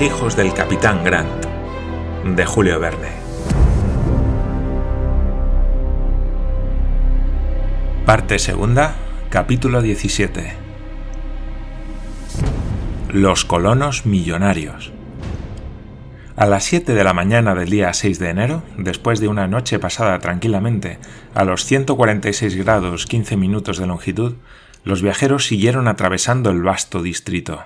Hijos 0.00 0.36
del 0.36 0.54
capitán 0.54 1.02
Grant, 1.02 1.44
de 2.24 2.46
Julio 2.46 2.78
Verne. 2.78 3.08
Parte 8.06 8.38
segunda, 8.38 8.94
capítulo 9.28 9.82
17. 9.82 10.52
Los 13.10 13.44
colonos 13.44 14.06
millonarios. 14.06 14.92
A 16.36 16.46
las 16.46 16.62
7 16.62 16.94
de 16.94 17.02
la 17.02 17.12
mañana 17.12 17.56
del 17.56 17.68
día 17.68 17.92
6 17.92 18.20
de 18.20 18.30
enero, 18.30 18.62
después 18.76 19.18
de 19.18 19.26
una 19.26 19.48
noche 19.48 19.80
pasada 19.80 20.20
tranquilamente 20.20 21.00
a 21.34 21.42
los 21.42 21.64
146 21.64 22.54
grados 22.54 23.06
15 23.06 23.36
minutos 23.36 23.78
de 23.78 23.88
longitud, 23.88 24.36
los 24.84 25.02
viajeros 25.02 25.46
siguieron 25.46 25.88
atravesando 25.88 26.50
el 26.50 26.62
vasto 26.62 27.02
distrito 27.02 27.64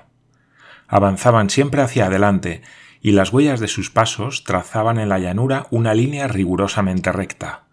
avanzaban 0.87 1.49
siempre 1.49 1.81
hacia 1.81 2.05
adelante, 2.05 2.61
y 3.01 3.11
las 3.11 3.33
huellas 3.33 3.59
de 3.59 3.67
sus 3.67 3.89
pasos 3.89 4.43
trazaban 4.43 4.97
en 4.97 5.09
la 5.09 5.19
llanura 5.19 5.67
una 5.71 5.93
línea 5.93 6.27
rigurosamente 6.27 7.11
recta. 7.11 7.63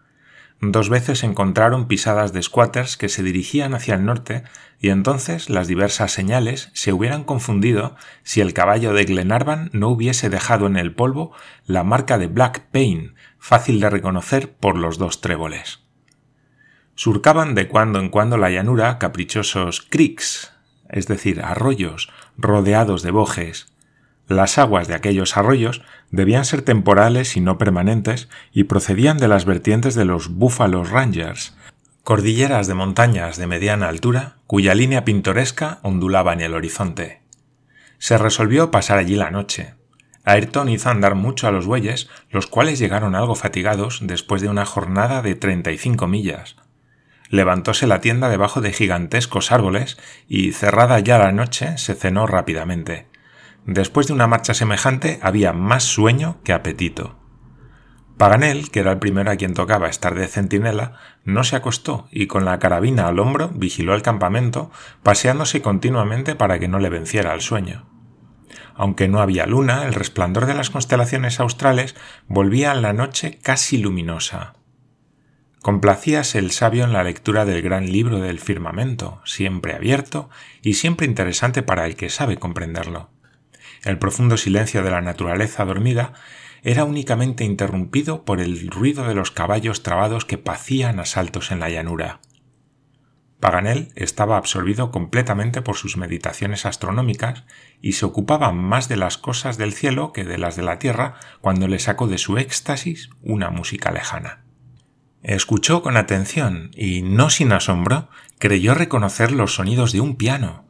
Dos 0.62 0.90
veces 0.90 1.24
encontraron 1.24 1.88
pisadas 1.88 2.34
de 2.34 2.42
squatters 2.42 2.98
que 2.98 3.08
se 3.08 3.22
dirigían 3.22 3.72
hacia 3.72 3.94
el 3.94 4.04
norte, 4.04 4.42
y 4.78 4.90
entonces 4.90 5.48
las 5.48 5.68
diversas 5.68 6.12
señales 6.12 6.70
se 6.74 6.92
hubieran 6.92 7.24
confundido 7.24 7.96
si 8.24 8.42
el 8.42 8.52
caballo 8.52 8.92
de 8.92 9.04
Glenarvan 9.04 9.70
no 9.72 9.88
hubiese 9.88 10.28
dejado 10.28 10.66
en 10.66 10.76
el 10.76 10.94
polvo 10.94 11.32
la 11.64 11.82
marca 11.82 12.18
de 12.18 12.26
Black 12.26 12.66
Pain, 12.72 13.14
fácil 13.38 13.80
de 13.80 13.88
reconocer 13.88 14.52
por 14.52 14.76
los 14.76 14.98
dos 14.98 15.22
tréboles. 15.22 15.80
Surcaban 16.94 17.54
de 17.54 17.66
cuando 17.66 17.98
en 17.98 18.10
cuando 18.10 18.36
la 18.36 18.50
llanura 18.50 18.98
caprichosos 18.98 19.80
creeks, 19.80 20.52
es 20.90 21.06
decir, 21.06 21.40
arroyos 21.40 22.10
rodeados 22.40 23.02
de 23.02 23.10
bojes. 23.10 23.72
Las 24.28 24.58
aguas 24.58 24.86
de 24.86 24.94
aquellos 24.94 25.36
arroyos 25.36 25.82
debían 26.10 26.44
ser 26.44 26.62
temporales 26.62 27.36
y 27.36 27.40
no 27.40 27.58
permanentes 27.58 28.28
y 28.52 28.64
procedían 28.64 29.18
de 29.18 29.28
las 29.28 29.44
vertientes 29.44 29.94
de 29.94 30.04
los 30.04 30.28
Buffalo 30.28 30.84
Rangers, 30.84 31.56
cordilleras 32.04 32.66
de 32.66 32.74
montañas 32.74 33.36
de 33.36 33.46
mediana 33.46 33.88
altura 33.88 34.36
cuya 34.46 34.74
línea 34.74 35.04
pintoresca 35.04 35.80
ondulaba 35.82 36.32
en 36.32 36.40
el 36.40 36.54
horizonte. 36.54 37.22
Se 37.98 38.18
resolvió 38.18 38.70
pasar 38.70 38.98
allí 38.98 39.16
la 39.16 39.30
noche. 39.30 39.74
Ayrton 40.24 40.68
hizo 40.68 40.90
andar 40.90 41.14
mucho 41.14 41.48
a 41.48 41.50
los 41.50 41.66
bueyes, 41.66 42.08
los 42.30 42.46
cuales 42.46 42.78
llegaron 42.78 43.14
algo 43.14 43.34
fatigados 43.34 44.00
después 44.02 44.42
de 44.42 44.48
una 44.48 44.64
jornada 44.64 45.22
de 45.22 45.34
treinta 45.34 45.72
y 45.72 45.78
cinco 45.78 46.06
millas, 46.06 46.56
levantóse 47.30 47.86
la 47.86 48.00
tienda 48.00 48.28
debajo 48.28 48.60
de 48.60 48.72
gigantescos 48.72 49.52
árboles 49.52 49.96
y, 50.28 50.52
cerrada 50.52 50.98
ya 50.98 51.16
la 51.16 51.32
noche, 51.32 51.78
se 51.78 51.94
cenó 51.94 52.26
rápidamente. 52.26 53.06
Después 53.64 54.08
de 54.08 54.12
una 54.12 54.26
marcha 54.26 54.52
semejante 54.52 55.18
había 55.22 55.52
más 55.52 55.84
sueño 55.84 56.38
que 56.44 56.52
apetito. 56.52 57.16
Paganel, 58.18 58.70
que 58.70 58.80
era 58.80 58.92
el 58.92 58.98
primero 58.98 59.30
a 59.30 59.36
quien 59.36 59.54
tocaba 59.54 59.88
estar 59.88 60.14
de 60.14 60.26
centinela, 60.26 60.92
no 61.24 61.42
se 61.42 61.56
acostó 61.56 62.06
y 62.10 62.26
con 62.26 62.44
la 62.44 62.58
carabina 62.58 63.08
al 63.08 63.18
hombro 63.18 63.48
vigiló 63.54 63.94
el 63.94 64.02
campamento, 64.02 64.70
paseándose 65.02 65.62
continuamente 65.62 66.34
para 66.34 66.58
que 66.58 66.68
no 66.68 66.80
le 66.80 66.90
venciera 66.90 67.32
el 67.32 67.40
sueño. 67.40 67.86
Aunque 68.74 69.08
no 69.08 69.20
había 69.20 69.46
luna, 69.46 69.86
el 69.86 69.94
resplandor 69.94 70.46
de 70.46 70.54
las 70.54 70.68
constelaciones 70.68 71.40
australes 71.40 71.96
volvía 72.28 72.72
a 72.72 72.74
la 72.74 72.92
noche 72.92 73.38
casi 73.42 73.78
luminosa. 73.78 74.54
Complacíase 75.62 76.38
el 76.38 76.52
sabio 76.52 76.84
en 76.84 76.94
la 76.94 77.04
lectura 77.04 77.44
del 77.44 77.60
gran 77.60 77.92
libro 77.92 78.18
del 78.18 78.40
firmamento, 78.40 79.20
siempre 79.26 79.74
abierto 79.74 80.30
y 80.62 80.74
siempre 80.74 81.06
interesante 81.06 81.62
para 81.62 81.84
el 81.84 81.96
que 81.96 82.08
sabe 82.08 82.38
comprenderlo. 82.38 83.10
El 83.84 83.98
profundo 83.98 84.38
silencio 84.38 84.82
de 84.82 84.90
la 84.90 85.02
naturaleza 85.02 85.66
dormida 85.66 86.14
era 86.62 86.84
únicamente 86.84 87.44
interrumpido 87.44 88.24
por 88.24 88.40
el 88.40 88.70
ruido 88.70 89.06
de 89.06 89.14
los 89.14 89.30
caballos 89.30 89.82
trabados 89.82 90.24
que 90.24 90.38
pacían 90.38 90.98
a 90.98 91.04
saltos 91.04 91.50
en 91.50 91.60
la 91.60 91.68
llanura. 91.68 92.20
Paganel 93.38 93.92
estaba 93.96 94.38
absorbido 94.38 94.90
completamente 94.90 95.60
por 95.60 95.76
sus 95.76 95.98
meditaciones 95.98 96.64
astronómicas 96.64 97.44
y 97.82 97.92
se 97.92 98.06
ocupaba 98.06 98.52
más 98.52 98.88
de 98.88 98.96
las 98.96 99.18
cosas 99.18 99.58
del 99.58 99.74
cielo 99.74 100.12
que 100.12 100.24
de 100.24 100.38
las 100.38 100.56
de 100.56 100.62
la 100.62 100.78
tierra 100.78 101.16
cuando 101.42 101.68
le 101.68 101.78
sacó 101.78 102.06
de 102.06 102.18
su 102.18 102.38
éxtasis 102.38 103.10
una 103.22 103.50
música 103.50 103.90
lejana. 103.90 104.44
Escuchó 105.22 105.82
con 105.82 105.96
atención 105.98 106.70
y, 106.74 107.02
no 107.02 107.28
sin 107.28 107.52
asombro, 107.52 108.08
creyó 108.38 108.72
reconocer 108.74 109.32
los 109.32 109.54
sonidos 109.54 109.92
de 109.92 110.00
un 110.00 110.16
piano. 110.16 110.66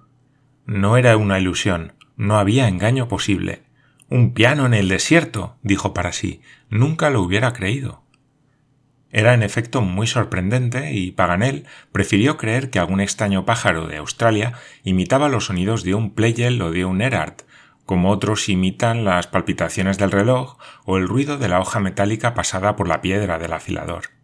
No 0.66 0.96
era 0.96 1.16
una 1.16 1.38
ilusión, 1.38 1.92
no 2.16 2.36
había 2.36 2.66
engaño 2.66 3.06
posible. 3.06 3.62
Un 4.08 4.34
piano 4.34 4.66
en 4.66 4.74
el 4.74 4.88
desierto, 4.88 5.56
dijo 5.62 5.94
para 5.94 6.12
sí, 6.12 6.42
nunca 6.68 7.10
lo 7.10 7.22
hubiera 7.22 7.52
creído. 7.52 8.02
Era 9.12 9.34
en 9.34 9.44
efecto 9.44 9.82
muy 9.82 10.08
sorprendente 10.08 10.92
y 10.92 11.12
Paganel 11.12 11.64
prefirió 11.92 12.36
creer 12.36 12.70
que 12.70 12.80
algún 12.80 13.00
extraño 13.00 13.44
pájaro 13.44 13.86
de 13.86 13.98
Australia 13.98 14.54
imitaba 14.82 15.28
los 15.28 15.46
sonidos 15.46 15.84
de 15.84 15.94
un 15.94 16.12
Pleyel 16.12 16.60
o 16.62 16.72
de 16.72 16.84
un 16.84 17.02
Erard, 17.02 17.34
como 17.86 18.10
otros 18.10 18.48
imitan 18.48 19.04
las 19.04 19.28
palpitaciones 19.28 19.98
del 19.98 20.10
reloj 20.10 20.58
o 20.84 20.96
el 20.96 21.08
ruido 21.08 21.38
de 21.38 21.48
la 21.48 21.60
hoja 21.60 21.80
metálica 21.80 22.34
pasada 22.34 22.74
por 22.76 22.88
la 22.88 23.00
piedra 23.00 23.38
del 23.38 23.52
afilador. 23.52 24.19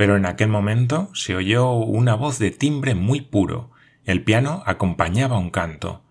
Pero 0.00 0.16
en 0.16 0.24
aquel 0.24 0.48
momento 0.48 1.10
se 1.12 1.36
oyó 1.36 1.72
una 1.72 2.14
voz 2.14 2.38
de 2.38 2.50
timbre 2.50 2.94
muy 2.94 3.20
puro. 3.20 3.70
El 4.06 4.24
piano 4.24 4.62
acompañaba 4.64 5.36
un 5.36 5.50
canto. 5.50 6.06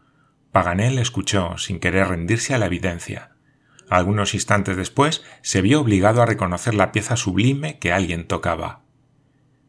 Paganel 0.52 1.00
escuchó, 1.00 1.58
sin 1.58 1.80
querer 1.80 2.10
rendirse 2.10 2.54
a 2.54 2.60
la 2.60 2.68
evidencia. 2.68 3.32
Algunos 3.90 4.36
instantes 4.36 4.78
después 4.78 5.24
se 5.42 5.64
vio 5.64 5.82
obligado 5.82 6.22
a 6.22 6.28
reconocer 6.28 6.76
la 6.76 6.92
pieza 6.92 7.16
sublime 7.16 7.80
que 7.80 7.92
alguien 7.92 8.28
tocaba. 8.28 8.84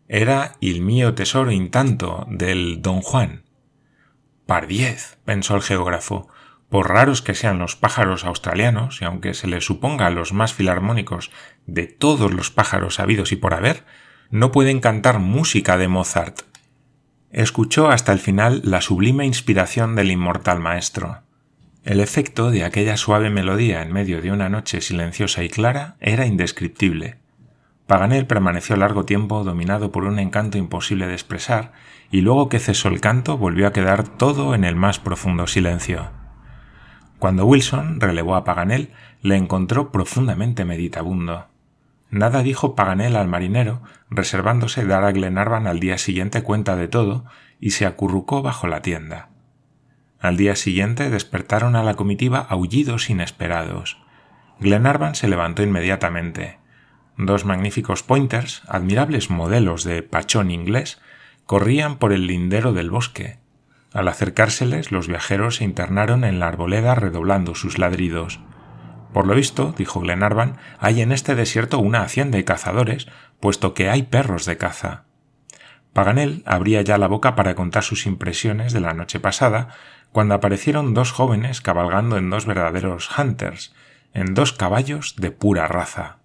Era 0.06 0.56
el 0.60 0.82
mío 0.82 1.14
tesoro 1.14 1.50
intanto 1.50 2.26
del 2.28 2.82
Don 2.82 3.00
Juan. 3.00 3.44
Pardiez, 4.44 5.16
pensó 5.24 5.56
el 5.56 5.62
geógrafo, 5.62 6.28
por 6.68 6.90
raros 6.90 7.22
que 7.22 7.34
sean 7.34 7.58
los 7.58 7.74
pájaros 7.74 8.26
australianos, 8.26 9.00
y 9.00 9.06
aunque 9.06 9.32
se 9.32 9.46
les 9.46 9.64
suponga 9.64 10.10
los 10.10 10.34
más 10.34 10.52
filarmónicos 10.52 11.30
de 11.64 11.86
todos 11.86 12.34
los 12.34 12.50
pájaros 12.50 13.00
habidos 13.00 13.32
y 13.32 13.36
por 13.36 13.54
haber, 13.54 13.86
no 14.30 14.52
pueden 14.52 14.78
cantar 14.78 15.18
música 15.18 15.76
de 15.76 15.88
Mozart. 15.88 16.42
Escuchó 17.32 17.90
hasta 17.90 18.12
el 18.12 18.20
final 18.20 18.60
la 18.64 18.80
sublime 18.80 19.26
inspiración 19.26 19.96
del 19.96 20.12
inmortal 20.12 20.60
maestro. 20.60 21.22
El 21.84 21.98
efecto 21.98 22.52
de 22.52 22.64
aquella 22.64 22.96
suave 22.96 23.28
melodía 23.28 23.82
en 23.82 23.92
medio 23.92 24.22
de 24.22 24.30
una 24.30 24.48
noche 24.48 24.80
silenciosa 24.82 25.42
y 25.42 25.48
clara 25.48 25.96
era 26.00 26.26
indescriptible. 26.26 27.16
Paganel 27.88 28.26
permaneció 28.26 28.76
largo 28.76 29.04
tiempo 29.04 29.42
dominado 29.42 29.90
por 29.90 30.04
un 30.04 30.20
encanto 30.20 30.58
imposible 30.58 31.08
de 31.08 31.14
expresar, 31.14 31.72
y 32.12 32.20
luego 32.20 32.48
que 32.48 32.60
cesó 32.60 32.88
el 32.88 33.00
canto 33.00 33.36
volvió 33.36 33.66
a 33.66 33.72
quedar 33.72 34.06
todo 34.06 34.54
en 34.54 34.62
el 34.62 34.76
más 34.76 35.00
profundo 35.00 35.48
silencio. 35.48 36.10
Cuando 37.18 37.46
Wilson 37.46 38.00
relevó 38.00 38.36
a 38.36 38.44
Paganel, 38.44 38.92
le 39.22 39.36
encontró 39.36 39.90
profundamente 39.90 40.64
meditabundo. 40.64 41.49
Nada 42.10 42.42
dijo 42.42 42.74
Paganel 42.74 43.16
al 43.16 43.28
marinero, 43.28 43.82
reservándose 44.10 44.84
dar 44.84 45.04
a 45.04 45.12
Glenarvan 45.12 45.66
al 45.66 45.78
día 45.78 45.96
siguiente 45.96 46.42
cuenta 46.42 46.76
de 46.76 46.88
todo, 46.88 47.24
y 47.60 47.70
se 47.70 47.86
acurrucó 47.86 48.42
bajo 48.42 48.66
la 48.66 48.82
tienda. 48.82 49.28
Al 50.18 50.36
día 50.36 50.56
siguiente 50.56 51.08
despertaron 51.08 51.76
a 51.76 51.82
la 51.82 51.94
comitiva 51.94 52.40
aullidos 52.40 53.08
inesperados. 53.08 53.98
Glenarvan 54.58 55.14
se 55.14 55.28
levantó 55.28 55.62
inmediatamente. 55.62 56.58
Dos 57.16 57.44
magníficos 57.44 58.02
pointers, 58.02 58.62
admirables 58.68 59.30
modelos 59.30 59.84
de 59.84 60.02
pachón 60.02 60.50
inglés, 60.50 61.00
corrían 61.46 61.96
por 61.96 62.12
el 62.12 62.26
lindero 62.26 62.72
del 62.72 62.90
bosque. 62.90 63.38
Al 63.92 64.08
acercárseles, 64.08 64.92
los 64.92 65.08
viajeros 65.08 65.56
se 65.56 65.64
internaron 65.64 66.24
en 66.24 66.38
la 66.38 66.48
arboleda 66.48 66.94
redoblando 66.94 67.54
sus 67.54 67.78
ladridos. 67.78 68.40
Por 69.12 69.26
lo 69.26 69.34
visto, 69.34 69.74
dijo 69.76 70.00
Glenarvan, 70.00 70.56
hay 70.78 71.02
en 71.02 71.12
este 71.12 71.34
desierto 71.34 71.78
una 71.78 72.02
hacienda 72.02 72.36
de 72.36 72.44
cazadores, 72.44 73.08
puesto 73.40 73.74
que 73.74 73.90
hay 73.90 74.04
perros 74.04 74.44
de 74.46 74.56
caza. 74.56 75.04
Paganel 75.92 76.42
abría 76.46 76.82
ya 76.82 76.98
la 76.98 77.08
boca 77.08 77.34
para 77.34 77.54
contar 77.54 77.82
sus 77.82 78.06
impresiones 78.06 78.72
de 78.72 78.80
la 78.80 78.94
noche 78.94 79.18
pasada, 79.18 79.68
cuando 80.12 80.34
aparecieron 80.34 80.94
dos 80.94 81.12
jóvenes 81.12 81.60
cabalgando 81.60 82.16
en 82.16 82.30
dos 82.30 82.46
verdaderos 82.46 83.10
hunters, 83.18 83.74
en 84.14 84.34
dos 84.34 84.52
caballos 84.52 85.16
de 85.16 85.30
pura 85.32 85.66
raza. 85.66 86.18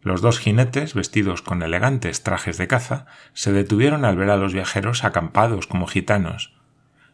Los 0.00 0.20
dos 0.20 0.38
jinetes, 0.38 0.94
vestidos 0.94 1.42
con 1.42 1.62
elegantes 1.62 2.22
trajes 2.22 2.58
de 2.58 2.66
caza, 2.66 3.06
se 3.34 3.52
detuvieron 3.52 4.04
al 4.04 4.16
ver 4.16 4.30
a 4.30 4.36
los 4.36 4.52
viajeros 4.52 5.04
acampados 5.04 5.66
como 5.66 5.86
gitanos. 5.86 6.54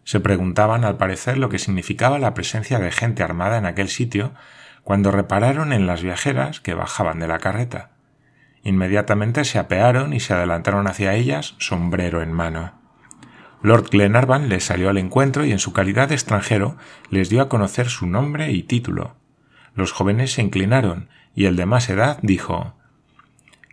Se 0.04 0.20
preguntaban 0.20 0.84
al 0.84 0.96
parecer 0.96 1.36
lo 1.36 1.50
que 1.50 1.58
significaba 1.58 2.18
la 2.18 2.32
presencia 2.32 2.78
de 2.78 2.90
gente 2.90 3.22
armada 3.22 3.58
en 3.58 3.66
aquel 3.66 3.88
sitio 3.88 4.32
cuando 4.88 5.10
repararon 5.10 5.74
en 5.74 5.86
las 5.86 6.02
viajeras 6.02 6.62
que 6.62 6.72
bajaban 6.72 7.18
de 7.18 7.28
la 7.28 7.40
carreta. 7.40 7.90
Inmediatamente 8.62 9.44
se 9.44 9.58
apearon 9.58 10.14
y 10.14 10.20
se 10.20 10.32
adelantaron 10.32 10.86
hacia 10.86 11.12
ellas, 11.12 11.56
sombrero 11.58 12.22
en 12.22 12.32
mano. 12.32 12.72
Lord 13.60 13.90
Glenarvan 13.90 14.48
les 14.48 14.64
salió 14.64 14.88
al 14.88 14.96
encuentro 14.96 15.44
y 15.44 15.52
en 15.52 15.58
su 15.58 15.74
calidad 15.74 16.08
de 16.08 16.14
extranjero 16.14 16.78
les 17.10 17.28
dio 17.28 17.42
a 17.42 17.50
conocer 17.50 17.90
su 17.90 18.06
nombre 18.06 18.50
y 18.52 18.62
título. 18.62 19.16
Los 19.74 19.92
jóvenes 19.92 20.32
se 20.32 20.40
inclinaron 20.40 21.10
y 21.34 21.44
el 21.44 21.56
de 21.56 21.66
más 21.66 21.90
edad 21.90 22.18
dijo 22.22 22.74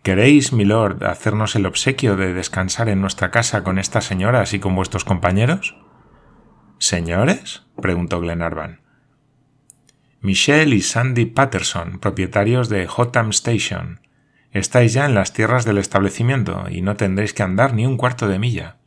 ¿Queréis, 0.03 0.51
milord, 0.51 1.01
hacernos 1.05 1.55
el 1.55 1.65
obsequio 1.65 2.17
de 2.17 2.33
descansar 2.33 2.89
en 2.89 2.99
nuestra 2.99 3.31
casa 3.31 3.63
con 3.63 3.79
estas 3.79 4.03
señoras 4.03 4.53
y 4.53 4.59
con 4.59 4.75
vuestros 4.75 5.05
compañeros? 5.05 5.77
¿Señores? 6.77 7.63
preguntó 7.81 8.19
Glenarvan. 8.19 8.84
Michelle 10.25 10.75
y 10.75 10.81
Sandy 10.81 11.25
Patterson, 11.27 11.99
propietarios 11.99 12.67
de 12.67 12.87
Hotham 12.87 13.29
Station. 13.29 13.99
Estáis 14.51 14.91
ya 14.91 15.05
en 15.05 15.13
las 15.13 15.33
tierras 15.33 15.65
del 15.65 15.77
establecimiento 15.77 16.65
y 16.67 16.81
no 16.81 16.95
tendréis 16.95 17.35
que 17.35 17.43
andar 17.43 17.75
ni 17.75 17.85
un 17.85 17.95
cuarto 17.95 18.27
de 18.27 18.39
milla. 18.39 18.77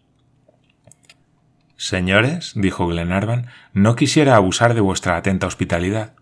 Señores, 1.76 2.54
dijo 2.56 2.88
Glenarvan, 2.88 3.46
no 3.72 3.94
quisiera 3.94 4.34
abusar 4.34 4.74
de 4.74 4.80
vuestra 4.80 5.16
atenta 5.16 5.46
hospitalidad. 5.46 6.14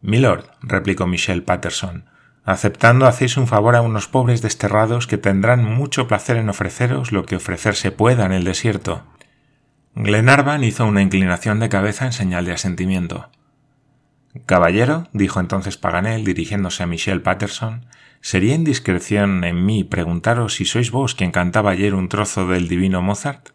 Milord, 0.00 0.46
replicó 0.62 1.06
Michelle 1.06 1.42
Patterson, 1.42 2.06
Aceptando 2.44 3.06
hacéis 3.06 3.36
un 3.36 3.46
favor 3.46 3.76
a 3.76 3.82
unos 3.82 4.08
pobres 4.08 4.42
desterrados 4.42 5.06
que 5.06 5.16
tendrán 5.16 5.64
mucho 5.64 6.08
placer 6.08 6.38
en 6.38 6.48
ofreceros 6.48 7.12
lo 7.12 7.24
que 7.24 7.36
ofrecerse 7.36 7.92
pueda 7.92 8.26
en 8.26 8.32
el 8.32 8.42
desierto. 8.42 9.04
Glenarvan 9.94 10.64
hizo 10.64 10.86
una 10.86 11.02
inclinación 11.02 11.60
de 11.60 11.68
cabeza 11.68 12.04
en 12.06 12.12
señal 12.12 12.46
de 12.46 12.52
asentimiento. 12.52 13.30
Caballero, 14.46 15.08
dijo 15.12 15.40
entonces 15.40 15.76
Paganel 15.76 16.24
dirigiéndose 16.24 16.82
a 16.82 16.86
Michel 16.86 17.20
Patterson, 17.20 17.86
¿sería 18.20 18.54
indiscreción 18.54 19.44
en 19.44 19.64
mí 19.66 19.84
preguntaros 19.84 20.54
si 20.54 20.64
sois 20.64 20.90
vos 20.90 21.14
quien 21.14 21.32
cantaba 21.32 21.72
ayer 21.72 21.94
un 21.94 22.08
trozo 22.08 22.48
del 22.48 22.66
divino 22.66 23.02
Mozart? 23.02 23.50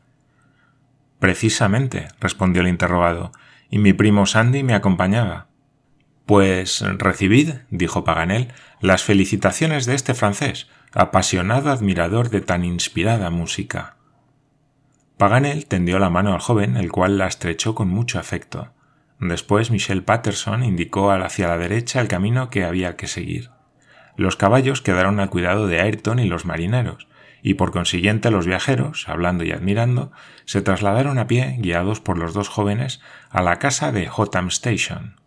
Precisamente, 1.20 2.10
respondió 2.20 2.62
el 2.62 2.68
interrogado, 2.68 3.32
y 3.70 3.80
mi 3.80 3.94
primo 3.94 4.28
Sandy 4.28 4.62
me 4.62 4.76
acompañaba. 4.76 5.48
Pues 6.28 6.82
recibid, 6.82 7.54
dijo 7.72 8.04
Paganel, 8.04 8.54
las 8.80 9.04
felicitaciones 9.04 9.86
de 9.88 9.96
este 9.96 10.14
francés, 10.14 10.68
apasionado 10.94 11.72
admirador 11.72 12.30
de 12.30 12.42
tan 12.42 12.64
inspirada 12.64 13.32
música. 13.32 13.96
Paganel 15.18 15.66
tendió 15.66 15.98
la 15.98 16.12
mano 16.12 16.34
al 16.34 16.40
joven, 16.40 16.78
el 16.78 16.92
cual 16.92 17.18
la 17.18 17.26
estrechó 17.26 17.74
con 17.74 17.88
mucho 17.88 18.20
afecto. 18.20 18.72
Después 19.20 19.72
Michel 19.72 20.04
Patterson 20.04 20.64
indicó 20.64 21.12
hacia 21.12 21.48
la 21.48 21.58
derecha 21.58 22.00
el 22.02 22.08
camino 22.08 22.50
que 22.50 22.64
había 22.64 22.96
que 22.96 23.08
seguir. 23.08 23.50
Los 24.16 24.36
caballos 24.36 24.82
quedaron 24.82 25.20
al 25.20 25.30
cuidado 25.30 25.68
de 25.68 25.80
Ayrton 25.80 26.20
y 26.20 26.26
los 26.26 26.46
marineros, 26.46 27.08
y 27.42 27.56
por 27.56 27.72
consiguiente 27.72 28.32
los 28.32 28.46
viajeros, 28.46 29.08
hablando 29.08 29.44
y 29.44 29.52
admirando, 29.52 30.12
se 30.46 30.62
trasladaron 30.62 31.18
a 31.20 31.28
pie, 31.28 31.56
guiados 31.60 32.00
por 32.00 32.18
los 32.18 32.34
dos 32.34 32.50
jóvenes, 32.50 33.02
a 33.30 33.42
la 33.42 33.58
casa 33.58 33.92
de 33.92 34.10
Hotham 34.16 34.48
Station. 34.48 35.20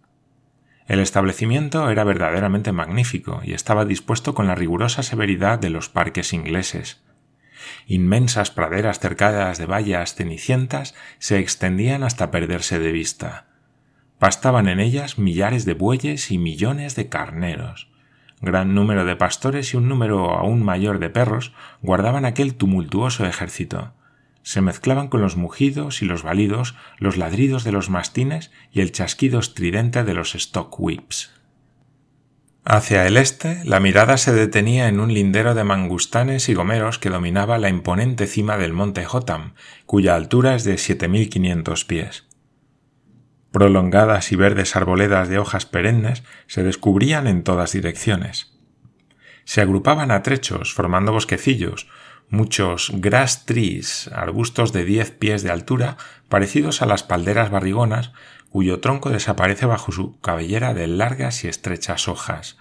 El 0.86 0.98
establecimiento 0.98 1.88
era 1.88 2.02
verdaderamente 2.02 2.72
magnífico 2.72 3.42
y 3.44 3.52
estaba 3.54 3.84
dispuesto 3.84 4.34
con 4.34 4.48
la 4.48 4.56
rigurosa 4.56 5.04
severidad 5.04 5.58
de 5.60 5.70
los 5.70 5.88
parques 5.88 6.32
ingleses. 6.32 7.02
Inmensas 7.86 8.50
praderas 8.50 8.98
cercadas 8.98 9.58
de 9.58 9.66
vallas 9.66 10.14
cenicientas 10.14 10.96
se 11.18 11.38
extendían 11.38 12.02
hasta 12.02 12.32
perderse 12.32 12.80
de 12.80 12.90
vista. 12.90 13.49
Pastaban 14.20 14.68
en 14.68 14.78
ellas 14.78 15.18
millares 15.18 15.64
de 15.64 15.74
bueyes 15.74 16.30
y 16.30 16.38
millones 16.38 16.94
de 16.94 17.08
carneros. 17.08 17.88
Gran 18.40 18.72
número 18.76 19.04
de 19.04 19.16
pastores 19.16 19.74
y 19.74 19.76
un 19.76 19.88
número 19.88 20.30
aún 20.30 20.62
mayor 20.62 21.00
de 21.00 21.10
perros 21.10 21.52
guardaban 21.82 22.24
aquel 22.24 22.54
tumultuoso 22.54 23.26
ejército 23.26 23.94
se 24.42 24.60
mezclaban 24.60 25.08
con 25.08 25.20
los 25.20 25.36
mugidos 25.36 26.02
y 26.02 26.06
los 26.06 26.22
balidos, 26.22 26.74
los 26.98 27.16
ladridos 27.16 27.64
de 27.64 27.72
los 27.72 27.90
mastines 27.90 28.50
y 28.72 28.80
el 28.80 28.92
chasquido 28.92 29.38
estridente 29.38 30.04
de 30.04 30.14
los 30.14 30.34
stock 30.34 30.74
whips. 30.78 31.32
Hacia 32.64 33.06
el 33.06 33.16
este, 33.16 33.64
la 33.64 33.80
mirada 33.80 34.16
se 34.16 34.32
detenía 34.32 34.88
en 34.88 35.00
un 35.00 35.12
lindero 35.12 35.54
de 35.54 35.64
mangustanes 35.64 36.48
y 36.48 36.54
gomeros 36.54 36.98
que 36.98 37.10
dominaba 37.10 37.58
la 37.58 37.68
imponente 37.68 38.26
cima 38.26 38.58
del 38.58 38.72
monte 38.72 39.06
Hotham, 39.06 39.54
cuya 39.86 40.14
altura 40.14 40.54
es 40.54 40.64
de 40.64 40.74
7.500 40.74 41.86
pies. 41.86 42.29
Prolongadas 43.52 44.30
y 44.30 44.36
verdes 44.36 44.76
arboledas 44.76 45.28
de 45.28 45.38
hojas 45.38 45.66
perennes 45.66 46.22
se 46.46 46.62
descubrían 46.62 47.26
en 47.26 47.42
todas 47.42 47.72
direcciones. 47.72 48.56
Se 49.44 49.60
agrupaban 49.60 50.12
a 50.12 50.22
trechos, 50.22 50.72
formando 50.72 51.10
bosquecillos, 51.10 51.88
muchos 52.28 52.92
grass 52.94 53.44
trees, 53.46 54.08
arbustos 54.14 54.72
de 54.72 54.84
diez 54.84 55.10
pies 55.10 55.42
de 55.42 55.50
altura, 55.50 55.96
parecidos 56.28 56.80
a 56.80 56.86
las 56.86 57.02
palderas 57.02 57.50
barrigonas, 57.50 58.12
cuyo 58.50 58.78
tronco 58.78 59.10
desaparece 59.10 59.66
bajo 59.66 59.90
su 59.90 60.20
cabellera 60.20 60.72
de 60.72 60.86
largas 60.86 61.42
y 61.44 61.48
estrechas 61.48 62.06
hojas. 62.06 62.56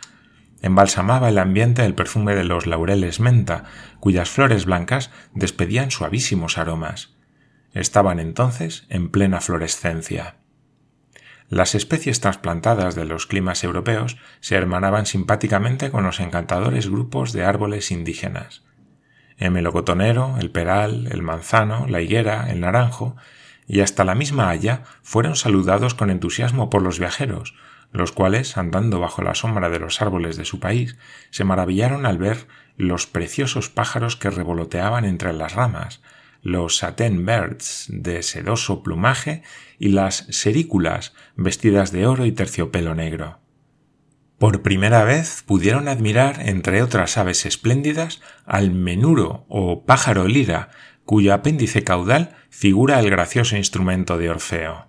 Embalsamaba 0.61 1.29
el 1.29 1.37
ambiente 1.37 1.85
el 1.85 1.95
perfume 1.95 2.35
de 2.35 2.43
los 2.43 2.65
laureles 2.65 3.19
menta, 3.19 3.65
cuyas 3.99 4.29
flores 4.29 4.65
blancas 4.65 5.11
despedían 5.33 5.91
suavísimos 5.91 6.57
aromas. 6.57 7.15
Estaban 7.73 8.19
entonces 8.19 8.85
en 8.89 9.09
plena 9.09 9.39
florescencia. 9.39 10.35
Las 11.49 11.73
especies 11.73 12.21
trasplantadas 12.21 12.93
de 12.93 13.05
los 13.05 13.25
climas 13.25 13.63
europeos 13.63 14.17
se 14.39 14.55
hermanaban 14.55 15.07
simpáticamente 15.07 15.89
con 15.89 16.03
los 16.03 16.19
encantadores 16.19 16.89
grupos 16.89 17.33
de 17.33 17.43
árboles 17.43 17.89
indígenas. 17.89 18.63
El 19.37 19.51
melocotonero, 19.51 20.35
el 20.39 20.51
peral, 20.51 21.07
el 21.11 21.23
manzano, 21.23 21.87
la 21.87 22.01
higuera, 22.01 22.51
el 22.51 22.59
naranjo, 22.59 23.15
y 23.67 23.79
hasta 23.79 24.03
la 24.03 24.13
misma 24.13 24.49
haya 24.49 24.83
fueron 25.01 25.35
saludados 25.35 25.95
con 25.95 26.11
entusiasmo 26.11 26.69
por 26.69 26.83
los 26.83 26.99
viajeros, 26.99 27.55
los 27.91 28.11
cuales, 28.11 28.55
andando 28.57 28.99
bajo 28.99 29.23
la 29.23 29.33
sombra 29.33 29.69
de 29.69 29.79
los 29.79 30.03
árboles 30.03 30.37
de 30.37 30.45
su 30.45 30.59
país, 30.59 30.97
se 31.31 31.45
maravillaron 31.45 32.05
al 32.05 32.19
ver 32.19 32.47
los 32.77 33.07
preciosos 33.07 33.69
pájaros 33.69 34.15
que 34.15 34.29
revoloteaban 34.29 35.03
entre 35.03 35.33
las 35.33 35.55
ramas, 35.55 36.01
los 36.41 36.77
satin 36.77 37.25
birds 37.25 37.85
de 37.89 38.23
sedoso 38.23 38.83
plumaje 38.83 39.43
y 39.77 39.89
las 39.89 40.25
serículas 40.29 41.13
vestidas 41.35 41.91
de 41.91 42.07
oro 42.07 42.25
y 42.25 42.31
terciopelo 42.31 42.95
negro. 42.95 43.39
Por 44.37 44.61
primera 44.61 45.03
vez 45.03 45.43
pudieron 45.45 45.87
admirar, 45.87 46.47
entre 46.47 46.81
otras 46.81 47.17
aves 47.17 47.45
espléndidas, 47.45 48.21
al 48.45 48.71
menuro 48.71 49.45
o 49.49 49.85
pájaro 49.85 50.27
lira, 50.27 50.69
cuyo 51.03 51.33
apéndice 51.33 51.83
caudal 51.83 52.35
figura 52.49 52.99
el 52.99 53.09
gracioso 53.09 53.57
instrumento 53.57 54.17
de 54.17 54.29
Orfeo. 54.29 54.88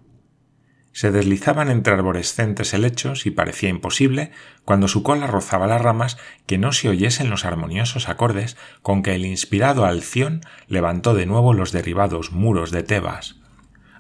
Se 0.93 1.13
deslizaban 1.13 1.71
entre 1.71 1.95
arborescentes 1.95 2.75
helechos 2.75 3.25
y 3.25 3.31
parecía 3.31 3.69
imposible, 3.69 4.33
cuando 4.65 4.89
su 4.89 5.03
cola 5.03 5.27
rozaba 5.27 5.67
las 5.67 5.81
ramas, 5.81 6.19
que 6.47 6.59
no 6.59 6.73
se 6.73 6.89
oyesen 6.89 7.31
los 7.31 7.45
armoniosos 7.45 8.09
acordes 8.09 8.57
con 8.83 9.03
que 9.03 9.15
el 9.15 9.25
inspirado 9.25 9.85
Alción 9.85 10.41
levantó 10.67 11.15
de 11.15 11.27
nuevo 11.27 11.55
los 11.55 11.71
derribados 11.73 12.33
muros 12.33 12.71
de 12.73 12.83
Tebas. 12.83 13.37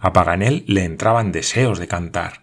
A 0.00 0.12
Paganel 0.12 0.64
le 0.66 0.84
entraban 0.84 1.30
deseos 1.30 1.78
de 1.78 1.86
cantar. 1.86 2.42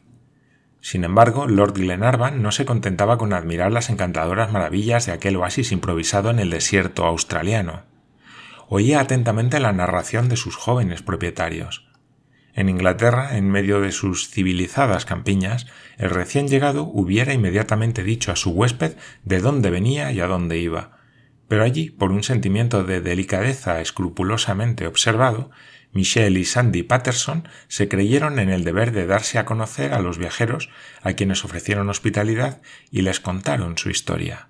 Sin 0.80 1.04
embargo, 1.04 1.48
Lord 1.48 1.74
Glenarvan 1.74 2.42
no 2.42 2.52
se 2.54 2.66
contentaba 2.66 3.18
con 3.18 3.34
admirar 3.34 3.72
las 3.72 3.90
encantadoras 3.90 4.52
maravillas 4.52 5.06
de 5.06 5.12
aquel 5.12 5.36
oasis 5.36 5.74
improvisado 5.74 6.30
en 6.30 6.40
el 6.40 6.50
desierto 6.50 7.06
australiano. 7.06 7.84
Oía 8.70 9.02
atentamente 9.02 9.60
la 9.60 9.74
narración 9.74 10.30
de 10.30 10.38
sus 10.38 10.56
jóvenes 10.56 11.02
propietarios. 11.02 11.87
En 12.58 12.70
Inglaterra, 12.70 13.38
en 13.38 13.52
medio 13.52 13.82
de 13.82 13.92
sus 13.92 14.32
civilizadas 14.32 15.06
campiñas, 15.06 15.68
el 16.00 16.10
recién 16.10 16.48
llegado 16.48 16.86
hubiera 16.86 17.32
inmediatamente 17.32 18.04
dicho 18.04 18.32
a 18.32 18.36
su 18.36 18.50
huésped 18.50 18.98
de 19.24 19.42
dónde 19.42 19.70
venía 19.70 20.12
y 20.12 20.22
a 20.22 20.28
dónde 20.28 20.58
iba. 20.58 20.98
Pero 21.48 21.64
allí, 21.64 21.92
por 21.92 22.12
un 22.12 22.24
sentimiento 22.24 22.84
de 22.84 23.00
delicadeza 23.00 23.80
escrupulosamente 23.80 24.88
observado, 24.88 25.52
Michelle 25.92 26.40
y 26.40 26.46
Sandy 26.46 26.82
Patterson 26.82 27.48
se 27.68 27.88
creyeron 27.90 28.40
en 28.40 28.50
el 28.50 28.64
deber 28.64 28.92
de 28.92 29.06
darse 29.06 29.38
a 29.38 29.46
conocer 29.46 29.94
a 29.94 30.00
los 30.00 30.18
viajeros 30.18 30.72
a 31.04 31.14
quienes 31.14 31.46
ofrecieron 31.46 31.90
hospitalidad 31.90 32.64
y 32.90 33.04
les 33.04 33.20
contaron 33.20 33.78
su 33.78 33.92
historia. 33.92 34.48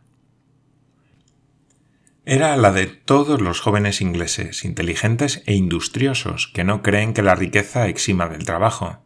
Era 2.29 2.57
la 2.57 2.73
de 2.73 2.87
todos 2.87 3.39
los 3.39 3.61
jóvenes 3.61 4.01
ingleses, 4.01 4.65
inteligentes 4.65 5.43
e 5.45 5.53
industriosos, 5.53 6.51
que 6.53 6.65
no 6.65 6.83
creen 6.83 7.13
que 7.13 7.21
la 7.21 7.35
riqueza 7.35 7.87
exima 7.87 8.27
del 8.27 8.43
trabajo. 8.43 9.01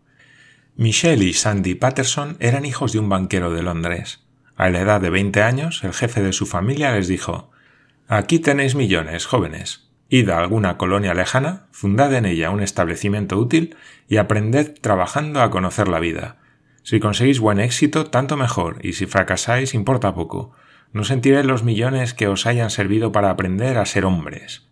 Michelle 0.75 1.23
y 1.23 1.33
Sandy 1.33 1.75
Patterson 1.75 2.35
eran 2.39 2.65
hijos 2.65 2.93
de 2.93 2.97
un 2.97 3.09
banquero 3.09 3.51
de 3.51 3.61
Londres. 3.61 4.25
A 4.55 4.71
la 4.71 4.81
edad 4.81 5.01
de 5.01 5.11
veinte 5.11 5.43
años, 5.43 5.83
el 5.83 5.93
jefe 5.93 6.23
de 6.23 6.33
su 6.33 6.47
familia 6.47 6.93
les 6.93 7.07
dijo 7.07 7.51
Aquí 8.07 8.39
tenéis 8.39 8.73
millones, 8.73 9.27
jóvenes. 9.27 9.91
Id 10.09 10.27
a 10.29 10.39
alguna 10.39 10.77
colonia 10.77 11.13
lejana, 11.13 11.67
fundad 11.69 12.11
en 12.15 12.25
ella 12.25 12.49
un 12.49 12.63
establecimiento 12.63 13.37
útil 13.37 13.75
y 14.09 14.17
aprended 14.17 14.73
trabajando 14.81 15.43
a 15.43 15.51
conocer 15.51 15.89
la 15.89 15.99
vida. 15.99 16.37
Si 16.81 16.99
conseguís 16.99 17.39
buen 17.39 17.59
éxito, 17.59 18.07
tanto 18.07 18.35
mejor, 18.35 18.79
y 18.81 18.93
si 18.93 19.05
fracasáis, 19.05 19.75
importa 19.75 20.15
poco. 20.15 20.55
No 20.93 21.03
sentiréis 21.03 21.45
los 21.45 21.63
millones 21.63 22.13
que 22.13 22.27
os 22.27 22.45
hayan 22.45 22.69
servido 22.69 23.11
para 23.11 23.29
aprender 23.29 23.77
a 23.77 23.85
ser 23.85 24.05
hombres. 24.05 24.67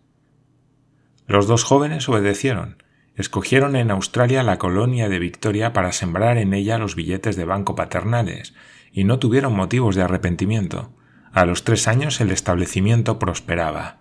Los 1.26 1.46
dos 1.46 1.64
jóvenes 1.64 2.08
obedecieron. 2.08 2.82
Escogieron 3.14 3.76
en 3.76 3.90
Australia 3.90 4.42
la 4.42 4.58
colonia 4.58 5.08
de 5.08 5.18
Victoria 5.18 5.72
para 5.72 5.92
sembrar 5.92 6.38
en 6.38 6.54
ella 6.54 6.78
los 6.78 6.94
billetes 6.94 7.36
de 7.36 7.44
banco 7.44 7.74
paternales, 7.74 8.54
y 8.92 9.04
no 9.04 9.18
tuvieron 9.18 9.54
motivos 9.54 9.94
de 9.94 10.02
arrepentimiento. 10.02 10.92
A 11.32 11.46
los 11.46 11.64
tres 11.64 11.86
años 11.88 12.20
el 12.20 12.30
establecimiento 12.30 13.18
prosperaba. 13.18 13.98